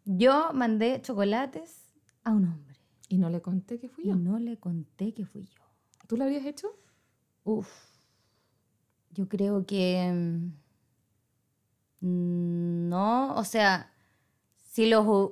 Yo 0.06 0.50
mandé 0.54 1.02
chocolates 1.04 1.94
a 2.24 2.32
un 2.32 2.46
hombre 2.48 2.78
Y 3.10 3.18
no 3.20 3.30
le 3.30 3.42
conté 3.42 3.80
que 3.80 3.90
fui 3.90 4.06
y 4.06 4.08
yo. 4.08 4.16
no 4.16 4.40
le 4.40 4.58
conté 4.58 5.14
que 5.14 5.26
fui 5.26 5.44
yo. 5.46 5.62
¿Tú 6.08 6.18
lo 6.18 6.24
habrías 6.24 6.46
hecho? 6.46 6.68
Uf. 7.44 7.70
Yo 9.12 9.28
creo 9.30 9.66
que... 9.68 10.40
No, 12.02 13.36
o 13.36 13.44
sea, 13.44 13.92
si 14.72 14.88
los, 14.88 15.32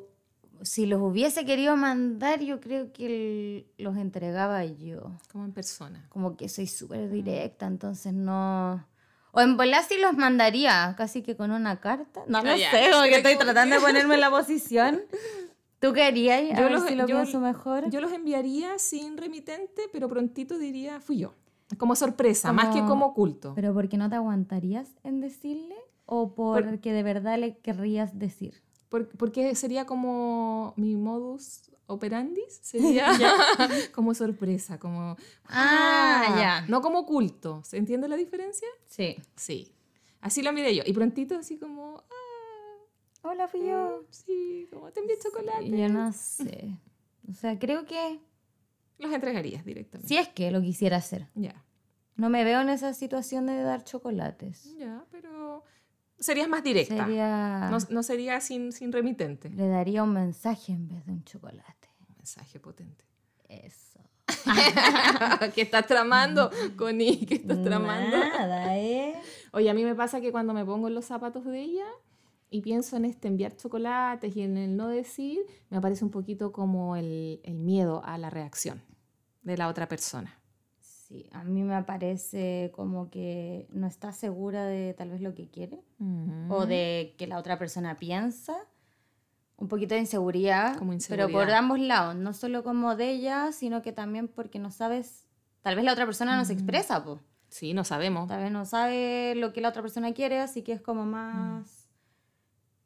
si 0.62 0.86
los 0.86 1.02
hubiese 1.02 1.46
querido 1.46 1.78
mandar, 1.78 2.42
yo 2.42 2.60
creo 2.60 2.92
que 2.92 3.68
los 3.78 3.98
entregaba 3.98 4.64
yo. 4.66 5.12
Como 5.32 5.46
en 5.46 5.52
persona. 5.54 6.06
como 6.10 6.36
que 6.38 6.50
soy 6.50 6.68
súper 6.68 7.10
directa, 7.10 7.66
entonces 7.68 8.14
no... 8.14 8.86
O 9.32 9.42
en 9.42 9.56
volar 9.56 9.84
sí 9.84 9.96
los 10.02 10.14
mandaría, 10.18 10.96
casi 10.98 11.22
que 11.22 11.36
con 11.36 11.52
una 11.52 11.80
carta. 11.80 12.24
No, 12.28 12.42
no 12.42 12.52
Ah, 12.52 12.58
sé, 12.58 12.90
como 12.92 13.04
que 13.04 13.18
estoy 13.18 13.34
Como 13.36 13.46
tratando 13.46 13.76
de 13.76 13.82
ponerme 13.82 14.16
en 14.16 14.22
la 14.22 14.32
posición. 14.32 15.02
¿Tú 15.80 15.94
querías? 15.94 16.42
A 16.54 16.56
Yo 16.56 16.64
ver 16.64 16.72
los- 16.72 16.84
si 16.86 16.96
lo 16.96 17.06
yo- 17.06 17.18
pienso 17.18 17.40
mejor. 17.40 17.88
Yo 17.92 18.02
los 18.02 18.12
enviaría 18.12 18.80
sin 18.80 19.16
remitente, 19.16 19.84
pero 19.94 20.08
prontito 20.10 20.58
diría, 20.58 21.00
fui 21.02 21.20
yo. 21.20 21.36
Como 21.78 21.96
sorpresa, 21.96 22.52
más 22.52 22.68
que 22.70 22.80
Como- 22.80 22.88
como 22.90 23.06
oculto. 23.08 23.52
¿Pero 23.54 23.74
por 23.76 23.88
qué 23.90 23.98
no 23.98 24.10
te 24.10 24.16
aguantarías 24.16 24.88
en 25.04 25.22
decirle? 25.22 25.76
¿O 26.10 26.34
porque 26.34 26.92
de 26.94 27.04
verdad 27.04 27.38
le 27.38 27.58
querrías 27.60 28.18
decir? 28.18 28.64
Por- 28.90 29.10
porque 29.18 29.54
sería 29.56 29.86
como 29.86 30.74
mi 30.78 30.96
modus 30.96 31.70
operandi, 31.86 32.42
sería 32.62 33.08
como 33.94 34.14
sorpresa, 34.14 34.80
como... 34.80 35.16
Ah, 35.50 36.36
ya. 36.40 36.66
No 36.70 36.82
como 36.82 37.00
oculto. 37.00 37.62
¿Se 37.64 37.78
entiende 37.78 38.08
la 38.08 38.16
diferencia? 38.16 38.68
Sí. 38.88 39.18
Sí. 39.36 39.74
Así 40.22 40.42
lo 40.42 40.52
miré 40.54 40.74
yo. 40.76 40.84
Y 40.86 40.94
prontito 40.94 41.36
así 41.38 41.58
como, 41.58 42.04
ah, 42.10 43.28
Hola, 43.30 43.48
fui 43.50 43.66
yo. 43.68 44.04
sí, 44.10 44.68
como 44.72 44.92
te 44.92 45.02
envié 45.02 45.18
chocolate. 45.20 45.70
Yo 45.70 45.90
no 45.90 46.12
sé. 46.14 46.78
O 47.30 47.34
sea, 47.34 47.60
creo 47.60 47.86
que 47.86 48.20
Los 48.98 49.12
entregarías 49.14 49.66
directamente. 49.66 50.08
si 50.08 50.18
es 50.18 50.30
que 50.30 50.50
lo 50.52 50.62
quisiera 50.62 50.98
hacer. 50.98 51.28
Ya. 51.36 51.66
No 52.16 52.30
me 52.30 52.44
veo 52.46 52.62
en 52.62 52.70
esa 52.70 52.94
situación 52.94 53.46
de 53.48 53.62
dar 53.62 53.84
chocolates. 53.84 54.74
Ya, 54.78 55.06
pero 55.12 55.64
serías 56.20 56.48
más 56.48 56.64
directa. 56.64 57.06
Sería... 57.06 57.70
No, 57.70 57.78
no 57.90 58.04
sería 58.04 58.40
sin, 58.42 58.72
sin 58.72 58.92
remitente. 58.92 59.50
Le 59.50 59.68
daría 59.68 60.04
un 60.04 60.14
mensaje 60.14 60.74
en 60.74 60.88
vez 60.88 61.06
de 61.06 61.12
un 61.12 61.24
chocolate. 61.24 61.90
Un 62.10 62.16
mensaje 62.18 62.60
potente. 62.60 63.06
Eso. 63.48 64.00
¿Qué 65.56 65.62
estás 65.62 65.88
tramando, 65.88 66.52
Connie? 66.76 67.26
¿Qué 67.26 67.36
estás 67.36 67.64
tramando? 67.64 68.18
Nada, 68.18 68.78
¿eh? 68.78 69.16
Oye, 69.54 69.70
a 69.70 69.74
mí 69.74 69.84
me 69.84 69.96
pasa 69.96 70.20
que 70.20 70.32
cuando 70.32 70.54
me 70.54 70.66
pongo 70.66 70.88
en 70.88 70.96
los 70.96 71.06
zapatos 71.06 71.46
de 71.46 71.62
ella 71.62 71.86
y 72.50 72.62
pienso 72.62 72.98
en 72.98 73.06
este 73.06 73.28
enviar 73.28 73.56
chocolates 73.56 74.36
y 74.36 74.42
en 74.42 74.58
el 74.58 74.76
no 74.76 74.88
decir, 74.88 75.40
me 75.70 75.78
aparece 75.78 76.04
un 76.04 76.12
poquito 76.12 76.52
como 76.52 76.96
el, 76.96 77.40
el 77.44 77.60
miedo 77.60 78.02
a 78.04 78.18
la 78.18 78.30
reacción 78.30 78.82
de 79.44 79.58
la 79.58 79.70
otra 79.70 79.88
persona. 79.88 80.40
Sí, 81.08 81.30
a 81.32 81.46
mí 81.46 81.64
me 81.64 81.82
parece 81.84 82.70
como 82.76 83.10
que 83.10 83.66
no 83.72 83.88
está 83.88 84.12
segura 84.12 84.66
de 84.66 84.94
tal 84.94 85.10
vez 85.10 85.22
lo 85.22 85.34
que 85.34 85.48
quiere 85.48 85.82
o 86.50 86.66
de 86.66 87.16
que 87.18 87.28
la 87.28 87.38
otra 87.38 87.58
persona 87.58 87.96
piensa. 87.96 88.58
Un 89.56 89.70
poquito 89.70 89.96
de 89.96 90.02
inseguridad, 90.02 90.78
Como 90.78 90.94
pero 91.08 91.30
por 91.30 91.50
ambos 91.50 91.80
lados, 91.80 92.16
no 92.16 92.34
solo 92.34 92.62
como 92.64 92.96
de 92.96 93.10
ella, 93.12 93.54
sino 93.54 93.82
que 93.82 93.92
también 93.94 94.28
porque 94.28 94.60
no 94.60 94.70
sabes, 94.70 95.26
tal 95.62 95.76
vez 95.78 95.86
la 95.86 95.94
otra 95.94 96.06
persona 96.06 96.36
no 96.36 96.44
se 96.44 96.54
expresa, 96.54 97.04
pues. 97.04 97.22
Sí, 97.48 97.74
no 97.74 97.86
sabemos. 97.86 98.28
Tal 98.28 98.44
vez 98.44 98.52
no 98.52 98.66
sabe 98.66 99.34
lo 99.36 99.54
que 99.54 99.62
la 99.62 99.70
otra 99.70 99.82
persona 99.82 100.14
quiere, 100.14 100.40
así 100.40 100.62
que 100.62 100.74
es 100.74 100.82
como 100.82 101.06
más... 101.06 101.88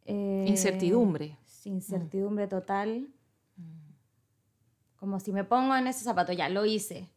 eh, 0.05 0.45
Incertidumbre. 0.47 1.37
Incertidumbre 1.65 2.47
total. 2.47 3.07
Como 4.97 5.19
si 5.19 5.33
me 5.33 5.43
pongo 5.43 5.75
en 5.75 5.87
ese 5.87 6.03
zapato, 6.03 6.31
ya 6.31 6.47
lo 6.49 6.65
hice. 6.65 7.09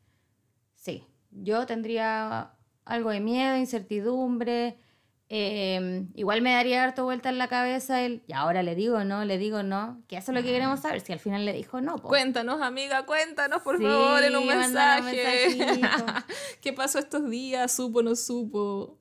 Sí, 0.85 1.07
yo 1.31 1.65
tendría 1.65 2.53
algo 2.85 3.09
de 3.11 3.21
miedo, 3.21 3.57
incertidumbre. 3.57 4.77
eh, 5.31 6.05
igual 6.15 6.43
me 6.43 6.53
daría 6.53 6.85
harto 6.85 7.05
vuelta 7.05 7.31
en 7.31 7.39
la 7.39 7.49
cabeza 7.49 8.03
el, 8.03 8.23
y 8.27 8.35
ahora 8.35 8.63
le 8.63 8.75
digo 8.75 9.03
no, 9.05 9.25
le 9.25 9.39
digo 9.39 9.63
no, 9.63 10.03
que 10.07 10.19
eso 10.19 10.31
es 10.31 10.37
lo 10.37 10.43
que 10.45 10.53
queremos 10.53 10.81
saber, 10.81 11.01
si 11.01 11.13
al 11.15 11.19
final 11.19 11.47
le 11.47 11.55
dijo 11.55 11.81
no. 11.81 11.97
po. 11.97 12.09
Cuéntanos, 12.09 12.61
amiga, 12.61 13.07
cuéntanos, 13.07 13.63
por 13.63 13.79
Sí, 13.79 13.85
favor, 13.85 14.23
en 14.23 14.37
un 14.37 14.47
mensaje. 14.47 15.51
¿Qué 16.61 16.73
pasó 16.75 16.99
estos 16.99 17.29
días? 17.31 17.73
¿Supo, 17.73 18.03
no 18.03 18.15
supo? 18.15 18.99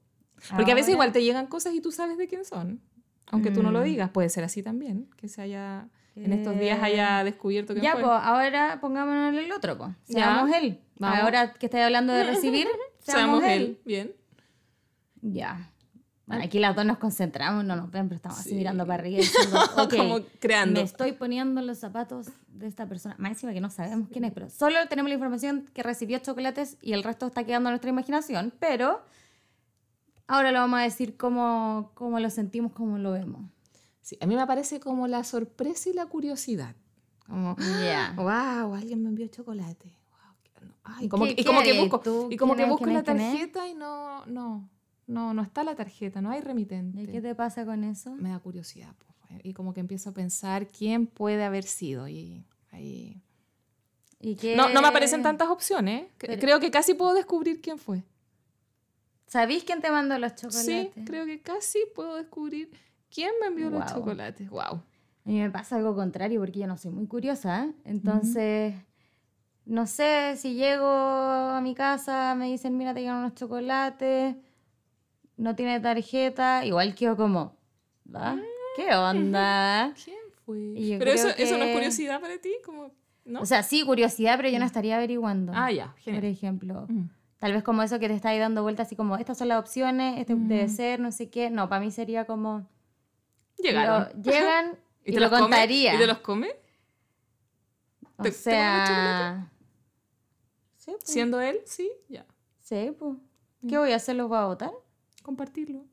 Porque 0.55 0.71
a 0.71 0.75
veces 0.75 0.91
igual 0.93 1.11
te 1.11 1.21
llegan 1.21 1.47
cosas 1.47 1.73
y 1.73 1.81
tú 1.81 1.91
sabes 1.91 2.17
de 2.17 2.27
quién 2.27 2.45
son. 2.45 2.81
Aunque 3.27 3.51
tú 3.51 3.61
no 3.61 3.71
lo 3.71 3.81
Mm. 3.81 3.83
digas, 3.83 4.09
puede 4.11 4.29
ser 4.29 4.43
así 4.45 4.63
también. 4.63 5.09
Que 5.17 5.27
se 5.27 5.41
haya, 5.41 5.89
en 6.15 6.33
estos 6.33 6.55
Eh, 6.55 6.59
días 6.59 6.81
haya 6.83 7.23
descubierto 7.23 7.73
quién 7.73 7.83
Ya, 7.83 7.93
pues 7.93 8.05
ahora 8.05 8.77
pongámonos 8.81 9.33
el 9.35 9.51
otro, 9.51 9.77
pues. 9.77 9.91
Ya, 10.07 10.23
Seamos 10.25 10.55
él. 10.55 10.79
vamos. 10.99 11.19
Ahora 11.19 11.53
que 11.53 11.65
estoy 11.65 11.81
hablando 11.81 12.13
de 12.13 12.23
recibir, 12.23 12.67
seamos, 12.99 13.41
Seamos 13.41 13.43
él. 13.43 13.61
él. 13.61 13.81
Bien. 13.85 14.11
Ya. 15.21 15.69
Bueno, 16.25 16.43
aquí 16.45 16.57
las 16.59 16.73
dos 16.75 16.85
nos 16.85 16.97
concentramos, 16.99 17.65
no 17.65 17.75
nos 17.75 17.91
ven, 17.91 18.07
pero 18.07 18.15
estamos 18.15 18.39
así 18.39 18.49
Sí. 18.49 18.55
mirando 18.55 18.85
para 18.87 19.01
arriba 19.03 19.17
diciendo, 19.17 19.59
ok, 19.77 19.95
Como 19.97 20.19
creando. 20.39 20.79
me 20.79 20.85
estoy 20.85 21.11
poniendo 21.11 21.59
en 21.59 21.67
los 21.67 21.79
zapatos 21.79 22.27
de 22.47 22.67
esta 22.67 22.85
persona. 22.87 23.15
Más 23.17 23.31
encima 23.33 23.51
que 23.53 23.59
no 23.59 23.69
sabemos 23.69 24.07
quién 24.09 24.23
es, 24.23 24.31
pero 24.31 24.49
solo 24.49 24.77
tenemos 24.87 25.09
la 25.09 25.15
información 25.15 25.65
que 25.73 25.83
recibió 25.83 26.19
chocolates 26.19 26.77
y 26.81 26.93
el 26.93 27.03
resto 27.03 27.27
está 27.27 27.43
quedando 27.43 27.69
a 27.69 27.71
nuestra 27.73 27.89
imaginación, 27.89 28.53
pero 28.59 29.01
ahora 30.27 30.51
lo 30.53 30.59
vamos 30.59 30.79
a 30.79 30.83
decir 30.83 31.17
cómo, 31.17 31.91
cómo 31.93 32.19
lo 32.19 32.29
sentimos, 32.29 32.71
cómo 32.71 32.97
lo 32.97 33.11
vemos. 33.11 33.41
Sí, 34.03 34.17
a 34.21 34.27
mí 34.27 34.35
me 34.35 34.45
parece 34.45 34.79
como 34.79 35.07
la 35.07 35.23
sorpresa 35.23 35.89
y 35.89 35.93
la 35.93 36.05
curiosidad. 36.05 36.75
Como, 37.25 37.55
wow, 38.17 38.75
alguien 38.75 39.01
me 39.01 39.09
envió 39.09 39.25
chocolate. 39.29 39.97
Wow, 40.11 40.35
qué- 40.43 40.51
no, 40.65 40.73
Ay, 40.83 41.07
como 41.09 41.23
¿Qué- 41.25 41.35
que, 41.35 41.41
y 41.41 41.45
como 41.45 41.61
que 41.63 41.79
busco, 41.79 42.27
y 42.29 42.37
como 42.37 42.53
¿Quién 42.55 42.65
que 42.67 42.71
busco 42.71 42.83
¿Quién 42.83 42.95
la 42.95 43.03
tarjeta 43.03 43.67
y 43.67 43.73
no, 43.73 44.25
no, 44.25 44.69
no, 45.07 45.33
no 45.33 45.41
está 45.41 45.63
la 45.63 45.73
tarjeta, 45.75 46.21
no 46.21 46.29
hay 46.31 46.41
remitente. 46.41 47.01
¿Y 47.01 47.07
qué 47.07 47.21
te 47.21 47.33
pasa 47.33 47.65
con 47.65 47.83
eso? 47.83 48.13
Me 48.15 48.29
da 48.29 48.39
curiosidad. 48.39 48.93
po, 48.95 49.05
Y 49.41 49.53
como 49.53 49.73
que 49.73 49.79
empiezo 49.79 50.09
a 50.09 50.13
pensar 50.13 50.67
quién 50.67 51.07
puede 51.07 51.43
haber 51.45 51.63
sido. 51.63 52.07
Y 52.09 52.45
ahí... 52.71 53.21
¿Y 54.19 54.35
qué... 54.35 54.55
No, 54.57 54.67
no 54.69 54.81
me 54.81 54.87
aparecen 54.89 55.23
tantas 55.23 55.47
opciones. 55.49 56.07
Pero- 56.17 56.39
Creo 56.41 56.59
que 56.59 56.71
casi 56.71 56.93
puedo 56.93 57.13
descubrir 57.13 57.61
quién 57.61 57.77
fue. 57.79 58.03
¿Sabéis 59.27 59.63
quién 59.63 59.81
te 59.81 59.89
mandó 59.89 60.17
los 60.19 60.35
chocolates? 60.35 60.93
Sí, 60.93 61.01
creo 61.05 61.25
que 61.25 61.41
casi 61.41 61.79
puedo 61.95 62.15
descubrir 62.15 62.69
quién 63.13 63.31
me 63.41 63.47
envió 63.47 63.69
los 63.69 63.83
Guau. 63.83 63.93
chocolates. 63.95 64.49
Wow. 64.49 64.61
A 65.25 65.29
mí 65.29 65.39
me 65.39 65.49
pasa 65.49 65.75
algo 65.77 65.95
contrario 65.95 66.39
porque 66.39 66.59
yo 66.59 66.67
no 66.67 66.77
soy 66.77 66.91
muy 66.91 67.07
curiosa. 67.07 67.65
¿eh? 67.65 67.73
Entonces, 67.85 68.73
no 69.65 69.87
sé 69.87 70.35
si 70.37 70.55
llego 70.55 70.85
a 70.87 71.59
mi 71.61 71.73
casa, 71.75 72.35
me 72.35 72.47
dicen, 72.47 72.77
mira, 72.77 72.93
te 72.93 73.01
llegan 73.01 73.17
unos 73.19 73.33
chocolates, 73.35 74.35
no 75.37 75.55
tiene 75.55 75.79
tarjeta, 75.79 76.65
igual 76.65 76.93
quedo 76.95 77.15
como, 77.15 77.55
¿va? 78.13 78.37
¿Qué 78.75 78.93
onda? 78.95 79.93
¿Quién 80.03 80.17
fue? 80.45 80.73
Pero 80.99 81.11
eso, 81.11 81.29
creo 81.33 81.47
eso 81.47 81.57
no 81.57 81.63
es 81.63 81.69
que- 81.69 81.73
curiosidad 81.75 82.19
para 82.19 82.37
ti, 82.39 82.51
como, 82.65 82.91
¿no? 83.25 83.41
O 83.41 83.45
sea, 83.45 83.63
sí, 83.63 83.83
curiosidad, 83.85 84.35
pero 84.37 84.49
yo 84.49 84.59
no 84.59 84.65
estaría 84.65 84.97
averiguando. 84.97 85.53
ah, 85.55 85.71
ya, 85.71 85.87
por 85.93 85.99
genial. 86.01 86.25
ejemplo. 86.25 86.85
Mm. 86.89 87.05
Tal 87.39 87.53
vez 87.53 87.63
como 87.63 87.81
eso 87.83 87.99
que 87.99 88.07
te 88.07 88.13
está 88.15 88.29
ahí 88.29 88.39
dando 88.39 88.63
vueltas, 88.63 88.87
así 88.87 88.95
como, 88.95 89.15
estas 89.17 89.37
son 89.37 89.47
las 89.49 89.59
opciones, 89.59 90.17
este 90.19 90.33
debe 90.35 90.67
ser, 90.69 90.99
no 90.99 91.11
sé 91.11 91.29
qué. 91.29 91.49
No, 91.49 91.67
para 91.69 91.81
mí 91.81 91.91
sería 91.91 92.25
como... 92.25 92.67
Llegaron. 93.57 94.09
lo- 94.15 94.21
llegan 94.21 94.77
y, 95.05 95.11
te 95.13 95.19
lo 95.19 95.21
los 95.21 95.29
come? 95.29 95.41
contaría. 95.41 95.95
¿Y 95.95 95.97
te 95.97 96.07
los 96.07 96.17
come? 96.19 96.51
O 98.17 98.23
¿Te- 98.23 98.31
sea... 98.31 99.49
Sí, 100.77 100.91
pues. 100.91 101.03
Siendo 101.05 101.39
él, 101.39 101.59
sí, 101.65 101.89
ya. 102.09 102.25
Sí, 102.59 102.93
pues. 102.97 103.17
¿Qué 103.67 103.77
voy 103.77 103.91
a 103.93 103.95
hacer? 103.95 104.15
¿Los 104.17 104.27
voy 104.27 104.37
a 104.37 104.45
votar? 104.45 104.71
Compartirlo. 105.21 105.85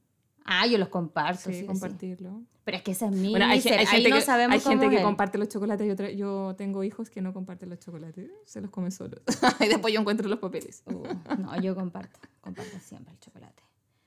Ah, 0.45 0.67
yo 0.67 0.79
los 0.79 0.89
comparto, 0.89 1.43
Sí, 1.45 1.53
sí, 1.55 1.61
sí. 1.61 1.67
compartirlo. 1.67 2.43
Pero 2.65 2.77
es 2.77 2.83
que 2.83 2.91
ese 2.93 3.07
es 3.07 3.13
mi 3.13 3.31
Bueno, 3.31 3.47
hay, 3.47 3.61
gente, 3.61 4.09
no 4.11 4.17
que, 4.17 4.23
sabemos 4.23 4.55
hay 4.55 4.61
gente 4.61 4.85
cómo 4.87 4.91
que 4.91 4.97
es. 4.97 5.03
comparte 5.03 5.39
los 5.39 5.49
chocolates 5.49 6.17
yo 6.17 6.55
tengo 6.57 6.83
hijos 6.85 7.09
que 7.09 7.21
no 7.23 7.33
comparten 7.33 7.69
los 7.71 7.79
chocolates, 7.79 8.31
se 8.45 8.61
los 8.61 8.71
comen 8.71 8.91
solos. 8.91 9.21
y 9.61 9.67
después 9.69 9.95
yo 9.95 10.01
encuentro 10.01 10.29
los 10.29 10.39
papeles. 10.41 10.83
Uh, 10.87 11.05
no, 11.39 11.61
yo 11.61 11.75
comparto. 11.77 12.19
Comparto 12.41 12.79
siempre 12.81 13.13
el 13.15 13.21
chocolate. 13.21 13.63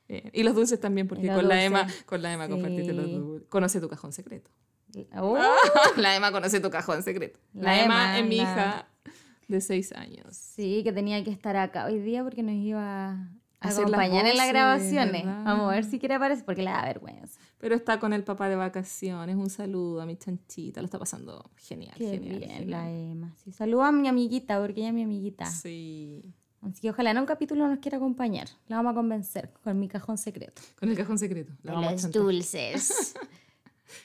Bien. 0.07 0.29
Y 0.33 0.43
los 0.43 0.53
dulces 0.55 0.79
también, 0.79 1.07
porque 1.07 1.27
con 1.27 1.47
la. 1.47 1.63
Emma, 1.63 1.87
con 2.05 2.21
la 2.21 2.33
Emma 2.33 2.47
compartiste 2.49 2.93
los 2.93 3.05
Sí. 3.05 3.11
dulces. 3.13 3.47
Conoce 3.49 3.79
tu 3.81 3.87
cajón 3.89 4.11
secreto. 4.13 4.51
Uh, 5.19 5.37
la 5.97 6.15
Emma 6.15 6.31
conoce 6.31 6.59
tu 6.59 6.69
cajón 6.69 7.01
secreto. 7.03 7.39
La, 7.53 7.63
La 7.63 7.83
Emma, 7.83 8.19
es 8.19 8.25
mi 8.27 8.37
la- 8.37 8.43
hija 8.43 8.87
de 9.47 9.61
seis 9.61 9.91
años. 9.93 10.35
sí, 10.35 10.81
que 10.83 10.91
tenía 10.93 11.23
que 11.23 11.31
estar 11.31 11.55
acá 11.55 11.85
hoy 11.85 11.99
día 11.99 12.23
porque 12.23 12.43
nos 12.43 12.55
iba 12.55 13.11
a 13.11 13.29
Hacer 13.59 13.83
acompañar 13.85 14.25
en 14.25 14.35
las 14.37 14.47
voces, 14.47 14.49
grabaciones. 14.53 15.25
¿verdad? 15.25 15.43
Vamos 15.45 15.71
a 15.71 15.75
ver 15.75 15.85
si 15.85 15.97
quiere 15.99 16.15
aparecer 16.15 16.43
porque 16.45 16.61
le 16.63 16.69
da 16.69 16.83
vergüenza. 16.83 17.39
Pero 17.59 17.75
está 17.75 17.97
con 17.99 18.11
el 18.13 18.23
papá 18.25 18.49
de 18.49 18.55
vacaciones. 18.57 19.35
Un 19.37 19.49
saludo 19.49 20.01
a 20.01 20.05
mi 20.05 20.17
chanchita. 20.17 20.81
Lo 20.81 20.85
está 20.85 20.99
pasando 20.99 21.49
genial, 21.55 21.95
Qué 21.97 22.09
genial. 22.09 22.39
bien, 22.39 22.49
genial. 22.51 22.69
la 22.69 22.91
Emma. 22.91 23.33
Sí, 23.43 23.51
saluda 23.53 23.87
a 23.87 23.91
mi 23.93 24.07
amiguita 24.07 24.59
porque 24.59 24.81
ella 24.81 24.89
es 24.89 24.93
mi 24.93 25.03
amiguita. 25.03 25.45
Sí. 25.45 26.33
Así 26.69 26.81
que 26.81 26.89
ojalá 26.89 27.11
en 27.11 27.17
un 27.19 27.25
capítulo 27.25 27.67
nos 27.67 27.79
quiera 27.79 27.97
acompañar. 27.97 28.47
La 28.67 28.77
vamos 28.77 28.91
a 28.91 28.95
convencer 28.95 29.51
con 29.63 29.79
mi 29.79 29.87
cajón 29.87 30.17
secreto. 30.17 30.61
Con 30.79 30.89
el 30.89 30.97
cajón 30.97 31.17
secreto. 31.17 31.53
La 31.63 31.73
vamos 31.73 32.03
los 32.03 32.11
dulces. 32.11 33.15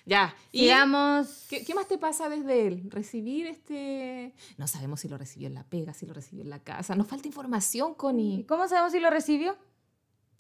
Ya. 0.05 0.35
Y 0.53 0.61
Sigamos. 0.61 1.47
¿Qué, 1.49 1.64
qué 1.64 1.75
más 1.75 1.88
te 1.88 1.97
pasa 1.97 2.29
desde 2.29 2.66
él? 2.66 2.90
Recibir 2.90 3.47
este... 3.47 4.35
No 4.59 4.68
sabemos 4.68 5.01
si 5.01 5.09
lo 5.09 5.16
recibió 5.16 5.49
en 5.49 5.55
la 5.55 5.64
pega, 5.64 5.94
si 5.94 6.05
lo 6.05 6.12
recibió 6.12 6.42
en 6.44 6.51
la 6.51 6.59
casa. 6.59 6.94
Nos 6.94 7.07
falta 7.07 7.27
información, 7.27 7.92
¿Y 7.92 7.94
Connie. 7.94 8.44
cómo 8.44 8.68
sabemos 8.68 8.92
si 8.92 9.01
lo 9.01 9.09
recibió? 9.09 9.57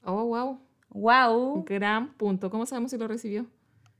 Oh, 0.04 0.24
wow. 0.24 0.60
Wow. 0.90 1.64
Gran 1.66 2.12
punto. 2.14 2.50
¿Cómo 2.50 2.66
sabemos 2.66 2.90
si 2.90 2.98
lo 2.98 3.08
recibió? 3.08 3.46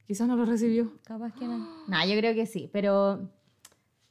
Quizás 0.06 0.28
no 0.28 0.36
lo 0.36 0.44
recibió. 0.44 0.92
Capaz 1.04 1.32
que 1.34 1.46
no. 1.46 1.66
No, 1.88 2.06
yo 2.06 2.16
creo 2.18 2.34
que 2.34 2.46
sí, 2.46 2.68
pero. 2.72 3.30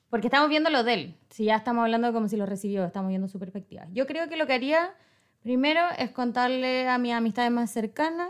Porque 0.09 0.27
estamos 0.27 0.49
viendo 0.49 0.69
lo 0.69 0.83
de 0.83 0.93
él. 0.93 1.17
Si 1.29 1.45
ya 1.45 1.55
estamos 1.55 1.83
hablando 1.83 2.13
como 2.13 2.27
si 2.29 2.37
lo 2.37 2.45
recibió, 2.45 2.85
estamos 2.85 3.09
viendo 3.09 3.27
su 3.27 3.39
perspectiva. 3.39 3.85
Yo 3.91 4.05
creo 4.07 4.29
que 4.29 4.37
lo 4.37 4.47
que 4.47 4.53
haría 4.53 4.93
primero 5.43 5.81
es 5.97 6.11
contarle 6.11 6.87
a 6.87 6.97
mis 6.97 7.13
amistades 7.13 7.51
más 7.51 7.69
cercanas: 7.71 8.29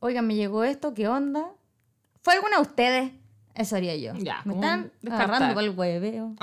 Oigan, 0.00 0.26
me 0.26 0.34
llegó 0.34 0.62
esto, 0.64 0.94
¿qué 0.94 1.08
onda? 1.08 1.46
¿Fue 2.22 2.34
alguna 2.34 2.56
de 2.56 2.62
ustedes? 2.62 3.12
Eso 3.54 3.76
haría 3.76 3.94
yo. 3.96 4.12
Ya, 4.18 4.40
me 4.44 4.54
están 4.54 4.92
descartar. 5.02 5.28
agarrando 5.30 5.54
por 5.54 5.62
el 5.64 5.70
hueveo. 5.70 6.34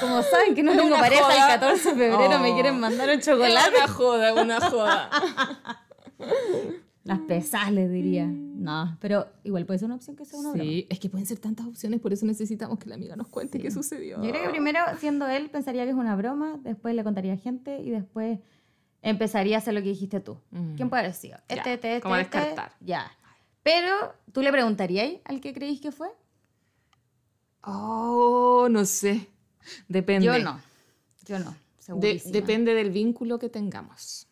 como 0.00 0.22
saben 0.22 0.54
que 0.54 0.62
no 0.62 0.72
tengo 0.76 0.96
pareja 0.96 1.24
joda. 1.24 1.54
el 1.54 1.60
14 1.60 1.94
de 1.94 2.10
febrero, 2.10 2.38
me 2.38 2.50
Oh. 2.50 2.54
quieren 2.54 2.78
mandar 2.80 3.08
un 3.08 3.20
chocolate. 3.20 3.76
Una 3.76 3.88
joda, 3.88 4.34
una 4.34 4.60
joda. 4.60 5.10
Las 7.04 7.18
pesadas, 7.20 7.72
les 7.72 7.90
diría. 7.90 8.26
No, 8.26 8.96
pero 9.00 9.26
igual 9.42 9.64
puede 9.64 9.78
ser 9.78 9.86
una 9.86 9.94
opción 9.94 10.16
que 10.16 10.24
sea 10.26 10.38
una 10.38 10.50
broma. 10.50 10.64
Sí, 10.64 10.86
es 10.90 10.98
que 11.00 11.08
pueden 11.08 11.26
ser 11.26 11.38
tantas 11.38 11.66
opciones, 11.66 11.98
por 12.00 12.12
eso 12.12 12.26
necesitamos 12.26 12.78
que 12.78 12.88
la 12.90 12.94
amiga 12.96 13.16
nos 13.16 13.28
cuente 13.28 13.58
qué 13.58 13.70
sucedió. 13.70 14.22
Yo 14.22 14.30
creo 14.30 14.42
que 14.44 14.50
primero, 14.50 14.80
siendo 14.98 15.26
él, 15.26 15.48
pensaría 15.50 15.84
que 15.84 15.90
es 15.90 15.96
una 15.96 16.14
broma, 16.14 16.58
después 16.62 16.94
le 16.94 17.02
contaría 17.02 17.32
a 17.32 17.36
gente 17.38 17.80
y 17.80 17.88
después 17.90 18.38
empezaría 19.00 19.56
a 19.56 19.58
hacer 19.60 19.72
lo 19.72 19.80
que 19.80 19.88
dijiste 19.88 20.20
tú. 20.20 20.36
Mm. 20.50 20.74
¿Quién 20.74 20.90
puede 20.90 21.00
haber 21.04 21.14
sido? 21.14 21.38
Ya, 21.48 21.56
Este, 21.56 21.72
este, 21.74 21.88
este. 21.96 22.00
como 22.02 22.16
este. 22.16 22.36
descartar. 22.38 22.72
Ya. 22.80 23.10
Pero, 23.62 24.14
¿tú 24.32 24.42
le 24.42 24.52
preguntarías 24.52 25.12
al 25.24 25.40
que 25.40 25.54
creís 25.54 25.80
que 25.80 25.92
fue? 25.92 26.08
Oh, 27.62 28.68
no 28.70 28.84
sé. 28.84 29.26
Depende. 29.88 30.26
Yo 30.26 30.38
no. 30.38 30.60
Yo 31.26 31.38
no. 31.38 31.54
De- 31.98 32.22
depende 32.26 32.74
del 32.74 32.90
vínculo 32.90 33.38
que 33.38 33.48
tengamos. 33.48 34.26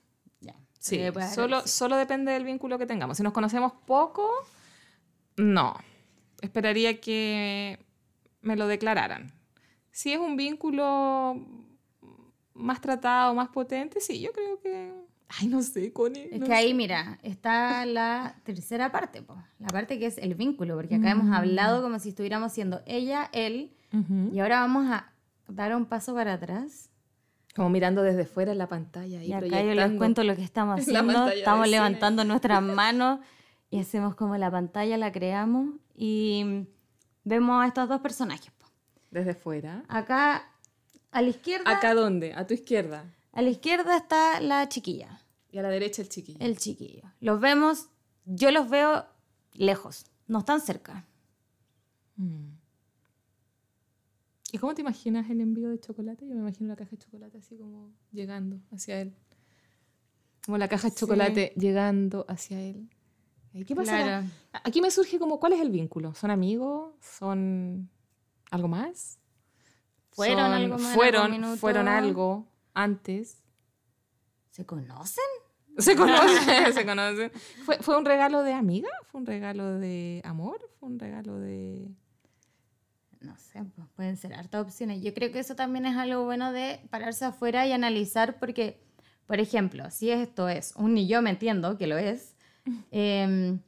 Sí, 0.79 1.03
haber 1.03 1.25
solo, 1.29 1.67
solo 1.67 1.97
depende 1.97 2.33
del 2.33 2.45
vínculo 2.45 2.79
que 2.79 2.87
tengamos. 2.87 3.17
Si 3.17 3.23
nos 3.23 3.33
conocemos 3.33 3.73
poco, 3.87 4.29
no. 5.37 5.75
Esperaría 6.41 7.01
que 7.01 7.79
me 8.43 8.57
lo 8.57 8.67
declararan. 8.69 9.33
Si 9.91 10.13
es 10.13 10.19
un 10.19 10.37
vínculo 10.37 11.37
más 12.55 12.81
tratado, 12.81 13.35
más 13.35 13.49
potente, 13.49 14.01
sí, 14.01 14.21
yo 14.21 14.33
creo 14.33 14.61
que... 14.61 14.93
Ay, 15.29 15.47
no 15.49 15.61
sé, 15.63 15.93
Connie. 15.93 16.29
Es 16.33 16.41
no 16.41 16.47
que 16.47 16.55
ahí, 16.55 16.73
mira, 16.73 17.19
está 17.23 17.85
la 17.85 18.37
tercera 18.45 18.91
parte, 18.91 19.21
po. 19.21 19.37
la 19.59 19.69
parte 19.69 19.99
que 19.99 20.07
es 20.07 20.17
el 20.19 20.35
vínculo, 20.35 20.75
porque 20.77 20.95
acá 20.95 21.15
Mm. 21.15 21.21
hemos 21.21 21.37
hablado 21.37 21.83
como 21.83 21.99
si 21.99 22.11
estuviéramos 22.11 22.53
siendo 22.53 22.81
ella, 22.87 23.29
él, 23.33 23.75
y 24.33 24.39
ahora 24.39 24.61
vamos 24.61 24.87
a 24.91 25.13
dar 25.49 25.75
un 25.77 25.85
paso 25.87 26.15
para 26.15 26.35
atrás. 26.35 26.89
Como 27.59 27.71
mirando 27.71 28.03
desde 28.03 28.25
fuera 28.25 28.53
en 28.53 28.59
la 28.59 28.69
pantalla. 28.69 29.21
Y 29.23 29.31
Y 29.31 29.33
acá 29.33 29.63
yo 29.65 29.75
les 29.75 29.93
cuento 29.99 30.23
lo 30.23 30.37
que 30.37 30.45
estamos 30.45 30.79
haciendo. 30.81 31.29
Estamos 31.29 31.69
levantando 31.69 32.25
nuestras 32.33 32.63
manos 32.63 33.19
y 33.69 33.81
hacemos 33.81 34.15
como 34.15 34.37
la 34.37 34.49
pantalla, 34.49 34.97
la 34.97 35.11
creamos 35.11 35.75
y 35.97 36.67
vemos 37.25 37.63
a 37.65 37.67
estos 37.67 37.89
dos 37.89 38.01
personajes. 38.01 38.53
Desde 39.11 39.35
fuera. 39.35 39.83
Acá 39.89 40.45
a 41.11 41.21
la 41.21 41.29
izquierda, 41.31 41.69
¿Acá 41.69 41.95
dónde? 41.95 42.33
A 42.35 42.47
tu 42.47 42.55
izquierda. 42.55 43.05
a 43.33 43.43
la 43.43 43.49
izquierda 43.49 43.97
está 43.97 44.41
la 44.41 44.69
chiquilla, 44.69 45.21
Y 45.51 45.59
a 45.59 45.63
la 45.63 45.71
derecha 45.71 46.01
el 46.03 46.09
chiquillo. 46.09 46.39
el 46.41 46.59
chiquillo. 46.59 47.11
Los 47.21 47.41
vemos, 47.41 47.89
yo 48.25 48.53
los 48.53 48.69
veo 48.71 49.05
lejos, 49.55 50.07
no 50.29 50.39
están 50.41 50.61
cerca. 50.61 51.07
Mm. 52.17 52.58
¿Y 54.53 54.59
cómo 54.59 54.75
te 54.75 54.81
imaginas 54.81 55.29
el 55.31 55.41
envío 55.41 55.69
de 55.69 55.79
chocolate? 55.79 56.27
Yo 56.27 56.35
me 56.35 56.41
imagino 56.41 56.69
la 56.69 56.77
caja 56.77 56.91
de 56.93 56.99
chocolate 56.99 57.39
así 57.39 57.57
como 57.57 57.93
llegando 58.13 58.61
hacia 58.73 59.01
él. 59.01 59.15
Como 60.45 60.57
la 60.59 60.69
caja 60.69 60.89
de 60.89 60.95
Sí. 60.95 61.01
chocolate 61.01 61.53
llegando 61.57 62.25
hacia 62.29 62.61
él. 62.61 62.89
¿Y 63.53 63.65
¿Qué 63.65 63.75
pasa? 63.75 63.99
Claro. 63.99 64.27
Aquí 64.65 64.81
me 64.81 64.91
surge 64.91 65.19
como, 65.19 65.39
¿cuál 65.41 65.53
es 65.55 65.61
el 65.61 65.71
vínculo? 65.71 66.15
¿Son 66.15 66.31
amigos? 66.31 66.95
¿Son 67.01 67.91
algo 68.51 68.69
más? 68.69 69.19
¿Fueron 70.13 70.39
Son- 70.39 70.53
algo 70.53 70.79
más 70.79 70.95
Fueron, 70.95 71.57
fueron 71.59 71.89
algo 71.89 72.47
antes. 72.75 73.43
¿Se 74.51 74.65
conocen? 74.65 75.25
Se 75.79 75.95
conocen, 75.95 76.73
se 76.75 76.87
conocen. 76.87 77.31
¿Fue, 77.65 77.79
¿Fue 77.79 77.97
un 77.99 78.05
regalo 78.05 78.43
de 78.43 78.53
amiga? 78.53 78.89
¿Fue 79.07 79.21
un 79.21 79.27
regalo 79.27 79.79
de 79.79 80.21
amor? 80.25 80.59
¿Fue 80.81 80.89
un 80.89 80.99
regalo 80.99 81.39
de...? 81.39 81.89
No 83.21 83.37
sé, 83.37 83.65
pues 83.75 83.89
pueden 83.97 84.17
ser 84.17 84.35
hartas 84.35 84.63
opciones. 84.63 85.03
Yo 85.03 85.13
creo 85.13 85.33
que 85.33 85.41
eso 85.41 85.57
también 85.57 85.87
es 85.87 85.97
algo 85.97 86.25
bueno 86.25 86.53
de 86.53 86.81
pararse 86.91 87.25
afuera 87.25 87.67
y 87.67 87.73
analizar 87.73 88.39
porque, 88.39 88.81
por 89.27 89.41
ejemplo, 89.41 89.91
si 89.91 90.11
esto 90.11 90.49
es 90.49 90.75
un 90.77 90.95
ni 90.95 91.09
yo 91.09 91.21
me 91.21 91.31
entiendo 91.31 91.77
que 91.79 91.87
lo 91.87 91.99
es, 91.99 92.37
em, 92.91 93.61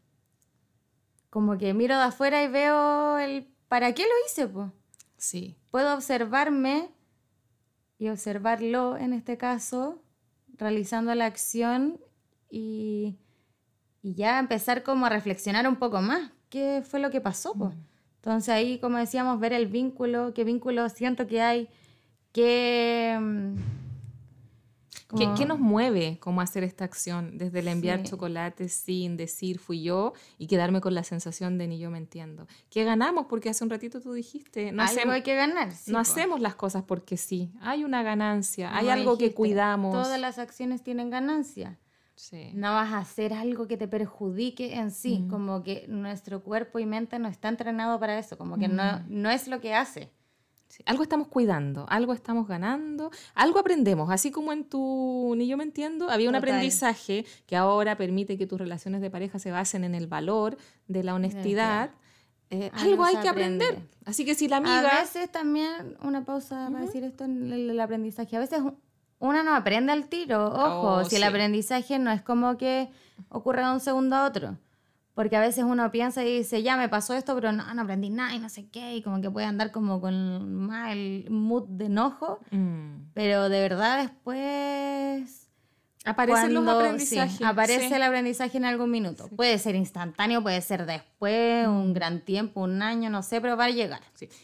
como 1.31 1.59
que 1.59 1.75
miro 1.75 1.97
de 1.97 2.05
afuera 2.05 2.43
y 2.43 2.49
veo 2.49 3.19
el 3.19 3.49
¿para 3.69 3.93
qué 3.93 4.03
lo 4.03 4.27
hice? 4.27 4.49
Pues? 4.49 4.71
Sí. 5.17 5.57
Puedo 5.71 5.95
observarme 5.95 6.91
y 7.99 8.09
observarlo 8.09 8.97
en 8.97 9.13
este 9.13 9.37
caso, 9.37 10.03
realizando 10.57 11.15
la 11.15 11.27
acción 11.27 12.01
y, 12.51 13.19
y 14.03 14.15
ya 14.15 14.39
empezar 14.39 14.83
como 14.83 15.07
a 15.07 15.09
reflexionar 15.09 15.69
un 15.69 15.77
poco 15.77 16.01
más. 16.03 16.33
¿Qué 16.49 16.83
fue 16.85 16.99
lo 16.99 17.11
que 17.11 17.21
pasó? 17.21 17.53
po? 17.55 17.73
Entonces 18.21 18.51
ahí, 18.51 18.79
como 18.79 18.99
decíamos, 18.99 19.41
ver 19.41 19.53
el 19.53 19.67
vínculo, 19.67 20.33
qué 20.35 20.45
vínculo 20.45 20.89
siento 20.89 21.27
que 21.27 21.41
hay 21.41 21.69
¿Qué, 22.33 23.19
mm, 23.21 23.57
¿Qué, 25.37 25.45
nos 25.45 25.59
mueve 25.59 26.19
cómo 26.21 26.41
hacer 26.41 26.63
esta 26.63 26.85
acción? 26.85 27.37
Desde 27.37 27.59
el 27.59 27.69
enviar 27.69 27.99
Sí. 27.99 28.11
chocolates 28.11 28.73
sin 28.73 29.17
decir 29.17 29.59
fui 29.59 29.83
yo 29.83 30.13
y 30.39 30.47
quedarme 30.47 30.81
con 30.81 30.95
la 30.95 31.03
sensación 31.03 31.59
de 31.59 31.67
ni 31.67 31.81
yo 31.81 31.91
me 31.91 31.99
entiendo. 31.99 32.47
¿Qué 32.71 32.85
ganamos? 32.85 33.27
Porque 33.27 33.49
hace 33.49 33.65
un 33.65 33.71
ratito 33.71 34.01
tú 34.01 34.13
dijiste, 34.13 34.71
no, 34.71 34.83
algo 34.83 34.93
hacemos, 34.93 35.15
hay 35.17 35.23
que 35.23 35.35
ganar? 35.35 35.73
sí, 35.73 35.91
no 35.91 35.99
hacemos 35.99 36.41
las 36.41 36.55
cosas 36.55 36.85
porque 36.85 37.17
sí. 37.17 37.51
Hay 37.61 37.83
una 37.83 38.05
ganancia, 38.05 38.71
hay 38.73 38.87
Como 38.87 38.93
algo 38.93 39.19
que 39.19 39.35
cuidamos. 39.35 39.93
Todas 39.93 40.21
las 40.21 40.39
acciones 40.39 40.83
tienen 40.83 41.11
ganancia. 41.11 41.79
Sí. 42.23 42.51
No 42.55 42.73
vas 42.75 42.93
a 42.93 42.99
hacer 42.99 43.33
algo 43.33 43.67
que 43.67 43.79
te 43.79 43.89
perjudique 43.89 44.75
en 44.77 44.91
sí, 44.91 45.21
Mm. 45.21 45.29
como 45.31 45.63
que 45.63 45.87
nuestro 45.89 46.43
cuerpo 46.43 46.79
y 46.79 46.85
mente 46.85 47.19
no 47.19 47.29
está 47.29 47.49
entrenado 47.49 47.99
para 47.99 48.19
eso, 48.19 48.37
como 48.37 48.59
que 48.59 48.69
no, 48.69 48.83
Mm. 48.99 49.05
no 49.09 49.31
es 49.31 49.49
lo 49.49 49.61
que 49.61 49.75
hace. 49.75 50.11
Sí, 50.69 50.83
Algo 50.87 51.03
estamos 51.03 51.29
cuidando, 51.29 51.87
algo 51.89 52.13
estamos 52.13 52.47
ganando, 52.47 53.11
algo 53.35 53.59
aprendemos, 53.59 54.11
así 54.11 54.31
como 54.31 54.53
en 54.53 54.65
tu 54.65 55.33
Ni 55.37 55.49
yo 55.49 55.57
me 55.57 55.65
entiendo, 55.65 56.11
había 56.11 56.29
un 56.29 56.35
Total. 56.35 56.51
aprendizaje 56.51 57.25
que 57.47 57.57
ahora 57.57 57.97
permite 57.97 58.37
que 58.37 58.47
tus 58.47 58.59
relaciones 58.61 59.01
de 59.01 59.11
pareja 59.11 59.39
se 59.39 59.51
basen 59.51 59.83
en 59.85 59.95
el 59.95 60.07
valor 60.07 60.57
de 60.89 61.03
la 61.03 61.15
honestidad. 61.15 61.91
Eh, 62.51 62.71
Algo 62.75 63.05
hay 63.05 63.17
que 63.17 63.29
aprender. 63.29 63.69
aprende. 63.71 63.91
Así 64.05 64.25
que 64.27 64.35
si 64.35 64.47
la 64.47 64.57
A 64.57 64.59
amiga... 64.59 65.01
veces 65.01 65.31
también, 65.33 65.97
una 66.03 66.25
pausa 66.25 66.69
para 66.71 66.85
decir 66.85 67.03
esto 67.03 67.25
en 67.25 67.51
el, 67.53 67.71
el 67.71 67.81
aprendizaje, 67.81 68.37
a 68.37 68.41
veces 68.41 68.61
uno 69.21 69.43
no 69.45 69.55
aprende 69.55 69.93
al 69.93 70.09
tiro, 70.09 70.47
ojo, 70.49 70.93
Oh, 70.95 71.05
si 71.05 71.15
el 71.17 71.23
aprendizaje 71.23 71.99
no 72.01 72.11
es 72.11 72.21
como 72.23 72.57
que 72.59 72.91
ocurre 73.29 73.63
de 73.65 73.71
un 73.71 73.81
segundo 73.81 74.17
a 74.17 74.27
otro. 74.27 74.57
Porque 75.15 75.37
a 75.37 75.41
veces 75.41 75.65
uno 75.65 75.91
piensa 75.91 76.25
y 76.25 76.39
dice, 76.39 76.63
ya 76.63 76.77
me 76.77 76.89
pasó 76.89 77.15
esto, 77.15 77.35
pero 77.35 77.53
no, 77.53 77.75
no 77.75 77.83
aprendí 77.83 78.09
nada 78.11 78.35
y 78.35 78.39
no 78.39 78.49
sé 78.49 78.69
qué, 78.71 78.97
y 78.97 79.03
como 79.03 79.21
que 79.21 79.31
puede 79.31 79.45
andar 79.47 79.71
como 79.71 80.01
con 80.01 80.55
más 80.55 80.93
el 80.93 81.27
mood 81.31 81.65
de 81.69 81.87
enojo, 81.87 82.39
Mm. 82.51 83.11
pero 83.15 83.49
de 83.49 83.61
verdad 83.61 83.99
después... 84.03 85.47
Aparecen 86.07 86.55
los 86.55 86.65
cuando- 86.65 86.81
sí, 86.99 87.19
aprendizajes. 87.19 87.43
aparece 87.47 87.89
sí. 87.89 87.95
el 87.95 88.03
aprendizaje 88.03 88.57
en 88.57 88.65
algún 88.65 88.91
minuto. 88.91 89.29
Puede 89.37 89.59
ser 89.59 89.75
instantáneo, 89.75 90.43
puede 90.43 90.63
ser 90.63 90.87
después, 90.87 91.69
Mm. 91.69 91.71
un 91.71 91.93
gran 91.93 92.21
tiempo, 92.25 92.63
un 92.63 92.81
año, 92.81 93.11
no 93.11 93.23
sé, 93.23 93.43
pero 93.43 93.55
va 93.59 93.67
a 93.67 93.71
llegar. 93.71 94.01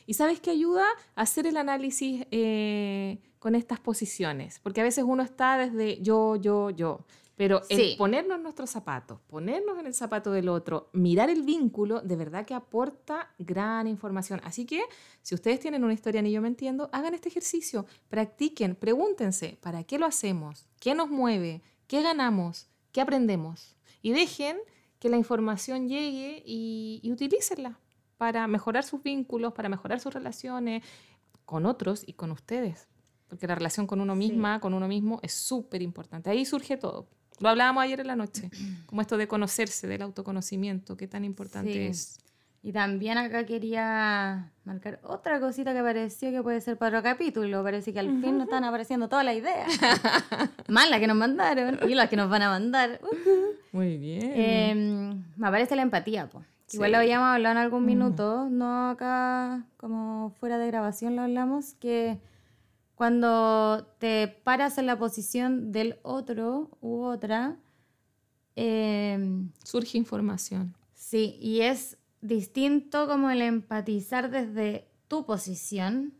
¿Y 0.06 0.12
sabes 0.14 0.40
qué 0.40 0.50
ayuda? 0.50 0.84
A 1.14 1.22
hacer 1.22 1.46
el 1.46 1.56
análisis 1.56 2.26
eh, 2.30 3.22
con 3.46 3.54
estas 3.54 3.78
posiciones. 3.78 4.58
Porque 4.58 4.80
a 4.80 4.82
veces 4.84 5.04
uno 5.06 5.22
está 5.22 5.56
desde 5.56 6.02
yo, 6.02 6.34
yo, 6.34 6.70
yo. 6.70 7.04
Pero 7.36 7.62
el 7.68 7.78
Sí. 7.78 7.94
ponernos 7.96 8.38
en 8.38 8.42
nuestros 8.42 8.70
zapatos, 8.70 9.20
ponernos 9.28 9.78
en 9.78 9.86
el 9.86 9.94
zapato 9.94 10.32
del 10.32 10.48
otro, 10.48 10.90
mirar 10.92 11.30
el 11.30 11.44
vínculo, 11.44 12.00
de 12.00 12.16
verdad 12.16 12.44
que 12.44 12.54
aporta 12.54 13.30
gran 13.38 13.86
información. 13.86 14.40
Así 14.42 14.66
que, 14.66 14.82
si 15.22 15.36
ustedes 15.36 15.60
tienen 15.60 15.84
una 15.84 15.92
historia 15.92 16.22
ni 16.22 16.32
yo 16.32 16.42
me 16.42 16.48
entiendo, 16.48 16.90
hagan 16.92 17.14
este 17.14 17.28
ejercicio, 17.28 17.86
practiquen, 18.08 18.74
pregúntense, 18.74 19.58
¿para 19.60 19.84
qué 19.84 19.96
lo 20.00 20.06
hacemos? 20.06 20.66
¿Qué 20.80 20.96
nos 20.96 21.08
mueve? 21.08 21.62
¿Qué 21.86 22.02
ganamos? 22.02 22.66
¿Qué 22.90 23.00
aprendemos? 23.00 23.76
Y 24.02 24.10
dejen 24.10 24.56
que 24.98 25.08
la 25.08 25.18
información 25.18 25.88
llegue 25.88 26.42
y, 26.44 26.98
y 27.00 27.12
utilícenla 27.12 27.78
para 28.16 28.48
mejorar 28.48 28.82
sus 28.82 29.04
vínculos, 29.04 29.52
para 29.52 29.68
mejorar 29.68 30.00
sus 30.00 30.12
relaciones 30.12 30.82
con 31.44 31.64
otros 31.64 32.02
y 32.04 32.14
con 32.14 32.32
ustedes. 32.32 32.88
Porque 33.28 33.46
la 33.46 33.54
relación 33.54 33.86
con 33.86 34.00
uno 34.00 34.12
Sí. 34.14 34.18
misma, 34.18 34.60
con 34.60 34.72
uno 34.74 34.86
mismo, 34.88 35.18
es 35.22 35.32
súper 35.34 35.82
importante. 35.82 36.30
Ahí 36.30 36.44
surge 36.44 36.76
todo. 36.76 37.06
Lo 37.40 37.48
hablábamos 37.48 37.82
ayer 37.84 38.00
en 38.00 38.06
la 38.06 38.16
noche, 38.16 38.50
como 38.86 39.00
esto 39.02 39.16
de 39.16 39.26
conocerse, 39.28 39.86
del 39.86 40.02
autoconocimiento, 40.02 40.96
qué 40.96 41.06
tan 41.08 41.24
importante 41.24 41.72
Sí. 41.72 41.78
es. 41.80 42.18
Y 42.62 42.72
también 42.72 43.16
acá 43.16 43.46
quería 43.46 44.50
marcar 44.64 44.98
otra 45.04 45.38
cosita 45.38 45.72
que 45.72 45.82
pareció 45.82 46.32
que 46.32 46.42
puede 46.42 46.60
ser 46.60 46.76
para 46.76 46.98
otro 46.98 47.10
capítulo. 47.10 47.62
Parece 47.62 47.92
que 47.92 48.00
al 48.00 48.06
fin 48.20 48.38
nos 48.38 48.44
están 48.46 48.64
apareciendo 48.64 49.08
todas 49.08 49.24
las 49.24 49.36
ideas. 49.36 49.68
Más 50.68 50.90
las 50.90 50.98
que 50.98 51.06
nos 51.06 51.16
mandaron 51.16 51.78
y 51.88 51.94
las 51.94 52.08
que 52.08 52.16
nos 52.16 52.28
van 52.28 52.42
a 52.42 52.48
mandar. 52.48 53.00
Uh. 53.02 53.06
Muy 53.76 53.98
bien. 53.98 54.32
Eh, 54.34 55.14
me 55.36 55.46
aparece 55.46 55.76
la 55.76 55.82
empatía. 55.82 56.28
Igual 56.72 56.88
Sí. 56.88 56.92
lo 56.92 56.98
habíamos 56.98 57.28
hablado 57.28 57.52
en 57.52 57.58
algún 57.58 57.82
Mm. 57.84 57.86
minuto, 57.86 58.48
no 58.50 58.88
acá 58.90 59.64
como 59.76 60.30
fuera 60.40 60.58
de 60.58 60.66
grabación 60.66 61.14
lo 61.14 61.22
hablamos, 61.22 61.74
que 61.74 62.18
cuando 62.96 63.86
te 63.98 64.26
paras 64.42 64.78
en 64.78 64.86
la 64.86 64.98
posición 64.98 65.70
del 65.70 65.98
otro 66.02 66.76
u 66.80 67.02
otra, 67.04 67.56
eh, 68.56 69.18
Surge 69.62 69.98
información. 69.98 70.74
sí, 70.94 71.36
y 71.40 71.60
es 71.60 71.98
distinto 72.20 73.06
como 73.06 73.30
el 73.30 73.42
empatizar 73.42 74.30
desde 74.30 74.88
tu 75.08 75.24
posición 75.24 76.14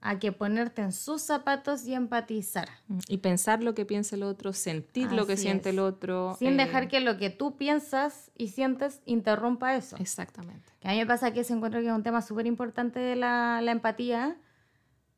a 0.00 0.18
que 0.18 0.32
ponerte 0.32 0.82
en 0.82 0.90
sus 0.90 1.22
zapatos 1.22 1.86
y 1.86 1.94
empatizar. 1.94 2.68
Y 3.06 3.18
pensar 3.18 3.62
lo 3.62 3.74
que 3.76 3.84
piensa 3.84 4.16
el 4.16 4.24
otro, 4.24 4.52
sentir 4.52 5.12
lo 5.12 5.24
que 5.24 5.34
Así 5.34 5.42
siente 5.42 5.68
es. 5.68 5.74
el 5.74 5.78
otro. 5.78 6.34
Sin 6.36 6.58
eh, 6.58 6.64
dejar 6.64 6.88
que 6.88 6.98
lo 6.98 7.16
que 7.16 7.30
tú 7.30 7.56
piensas 7.56 8.32
y 8.36 8.48
sientes 8.48 9.02
interrumpa 9.04 9.76
eso. 9.76 9.96
Exactamente. 10.00 10.72
Que 10.80 10.88
a 10.88 10.90
mí 10.92 10.98
me 10.98 11.06
pasa 11.06 11.32
que 11.32 11.44
se 11.44 11.52
encuentro 11.52 11.80
que 11.80 11.86
es 11.86 11.92
un 11.92 12.02
tema 12.02 12.22
súper 12.22 12.46
importante 12.48 12.98
de 12.98 13.14
la, 13.14 13.60
la 13.62 13.70
empatía, 13.70 14.36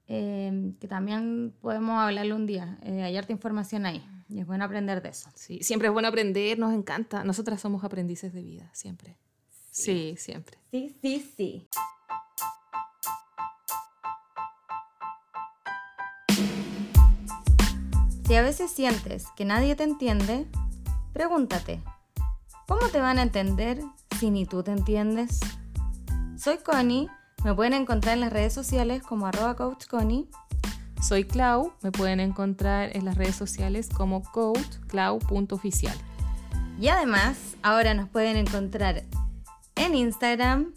eh, 0.09 0.73
que 0.81 0.89
también 0.89 1.55
podemos 1.61 1.99
hablarlo 1.99 2.35
un 2.35 2.47
día. 2.47 2.79
Eh, 2.83 3.03
hay 3.03 3.17
harta 3.17 3.33
información 3.33 3.87
ahí 3.87 4.03
y 4.29 4.41
es 4.41 4.47
bueno 4.47 4.65
aprender 4.65 5.03
de 5.03 5.11
eso. 5.11 5.31
Sí, 5.35 5.61
siempre 5.63 5.89
es 5.89 5.93
bueno 5.93 6.09
aprender, 6.09 6.59
nos 6.59 6.75
encanta. 6.75 7.25
Nosotras 7.25 7.61
somos 7.61 7.85
aprendices 7.85 8.33
de 8.33 8.43
vida, 8.43 8.71
siempre. 8.73 9.17
Sí, 9.71 10.15
siempre. 10.19 10.59
Sí, 10.71 10.97
sí, 11.01 11.33
sí. 11.37 11.69
Si 18.27 18.35
a 18.35 18.43
veces 18.43 18.71
sientes 18.71 19.27
que 19.37 19.45
nadie 19.45 19.75
te 19.75 19.85
entiende, 19.85 20.47
pregúntate, 21.13 21.83
¿cómo 22.67 22.89
te 22.89 23.01
van 23.01 23.19
a 23.19 23.23
entender 23.23 23.81
si 24.19 24.31
ni 24.31 24.45
tú 24.45 24.63
te 24.63 24.73
entiendes? 24.73 25.41
Soy 26.37 26.59
Connie, 26.59 27.09
me 27.45 27.55
pueden 27.55 27.75
encontrar 27.75 28.15
en 28.15 28.21
las 28.21 28.33
redes 28.33 28.53
sociales 28.53 29.03
como 29.03 29.27
arroba. 29.27 29.57
Soy 31.01 31.25
Clau, 31.25 31.73
me 31.83 31.93
pueden 31.93 32.21
encontrar 32.21 32.97
en 32.97 33.05
las 33.05 33.17
redes 33.17 33.37
sociales 33.37 33.89
como 33.89 34.23
coachclau.oficial. 34.23 35.97
Y 36.81 36.89
además, 36.89 37.57
ahora 37.63 37.95
nos 37.95 38.09
pueden 38.09 38.37
encontrar 38.37 39.05
en 39.77 39.95
Instagram 39.95 40.75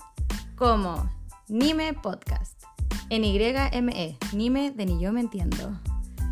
como 0.55 1.09
Nime 1.47 1.93
Podcast. 1.93 2.63
En 3.09 3.23
YME, 3.23 4.17
Nime 4.33 4.71
de 4.71 4.85
Ni 4.85 5.01
Yo 5.01 5.11
Me 5.11 5.21
Entiendo. 5.21 5.79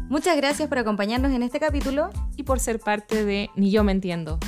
Muchas 0.09 0.37
gracias 0.37 0.69
por 0.69 0.79
acompañarnos 0.79 1.31
en 1.31 1.43
este 1.43 1.59
capítulo. 1.59 2.09
Y 2.35 2.43
por 2.43 2.59
ser 2.59 2.79
parte 2.79 3.25
de 3.25 3.49
Ni 3.55 3.69
yo 3.69 3.83
me 3.83 3.91
entiendo. 3.91 4.39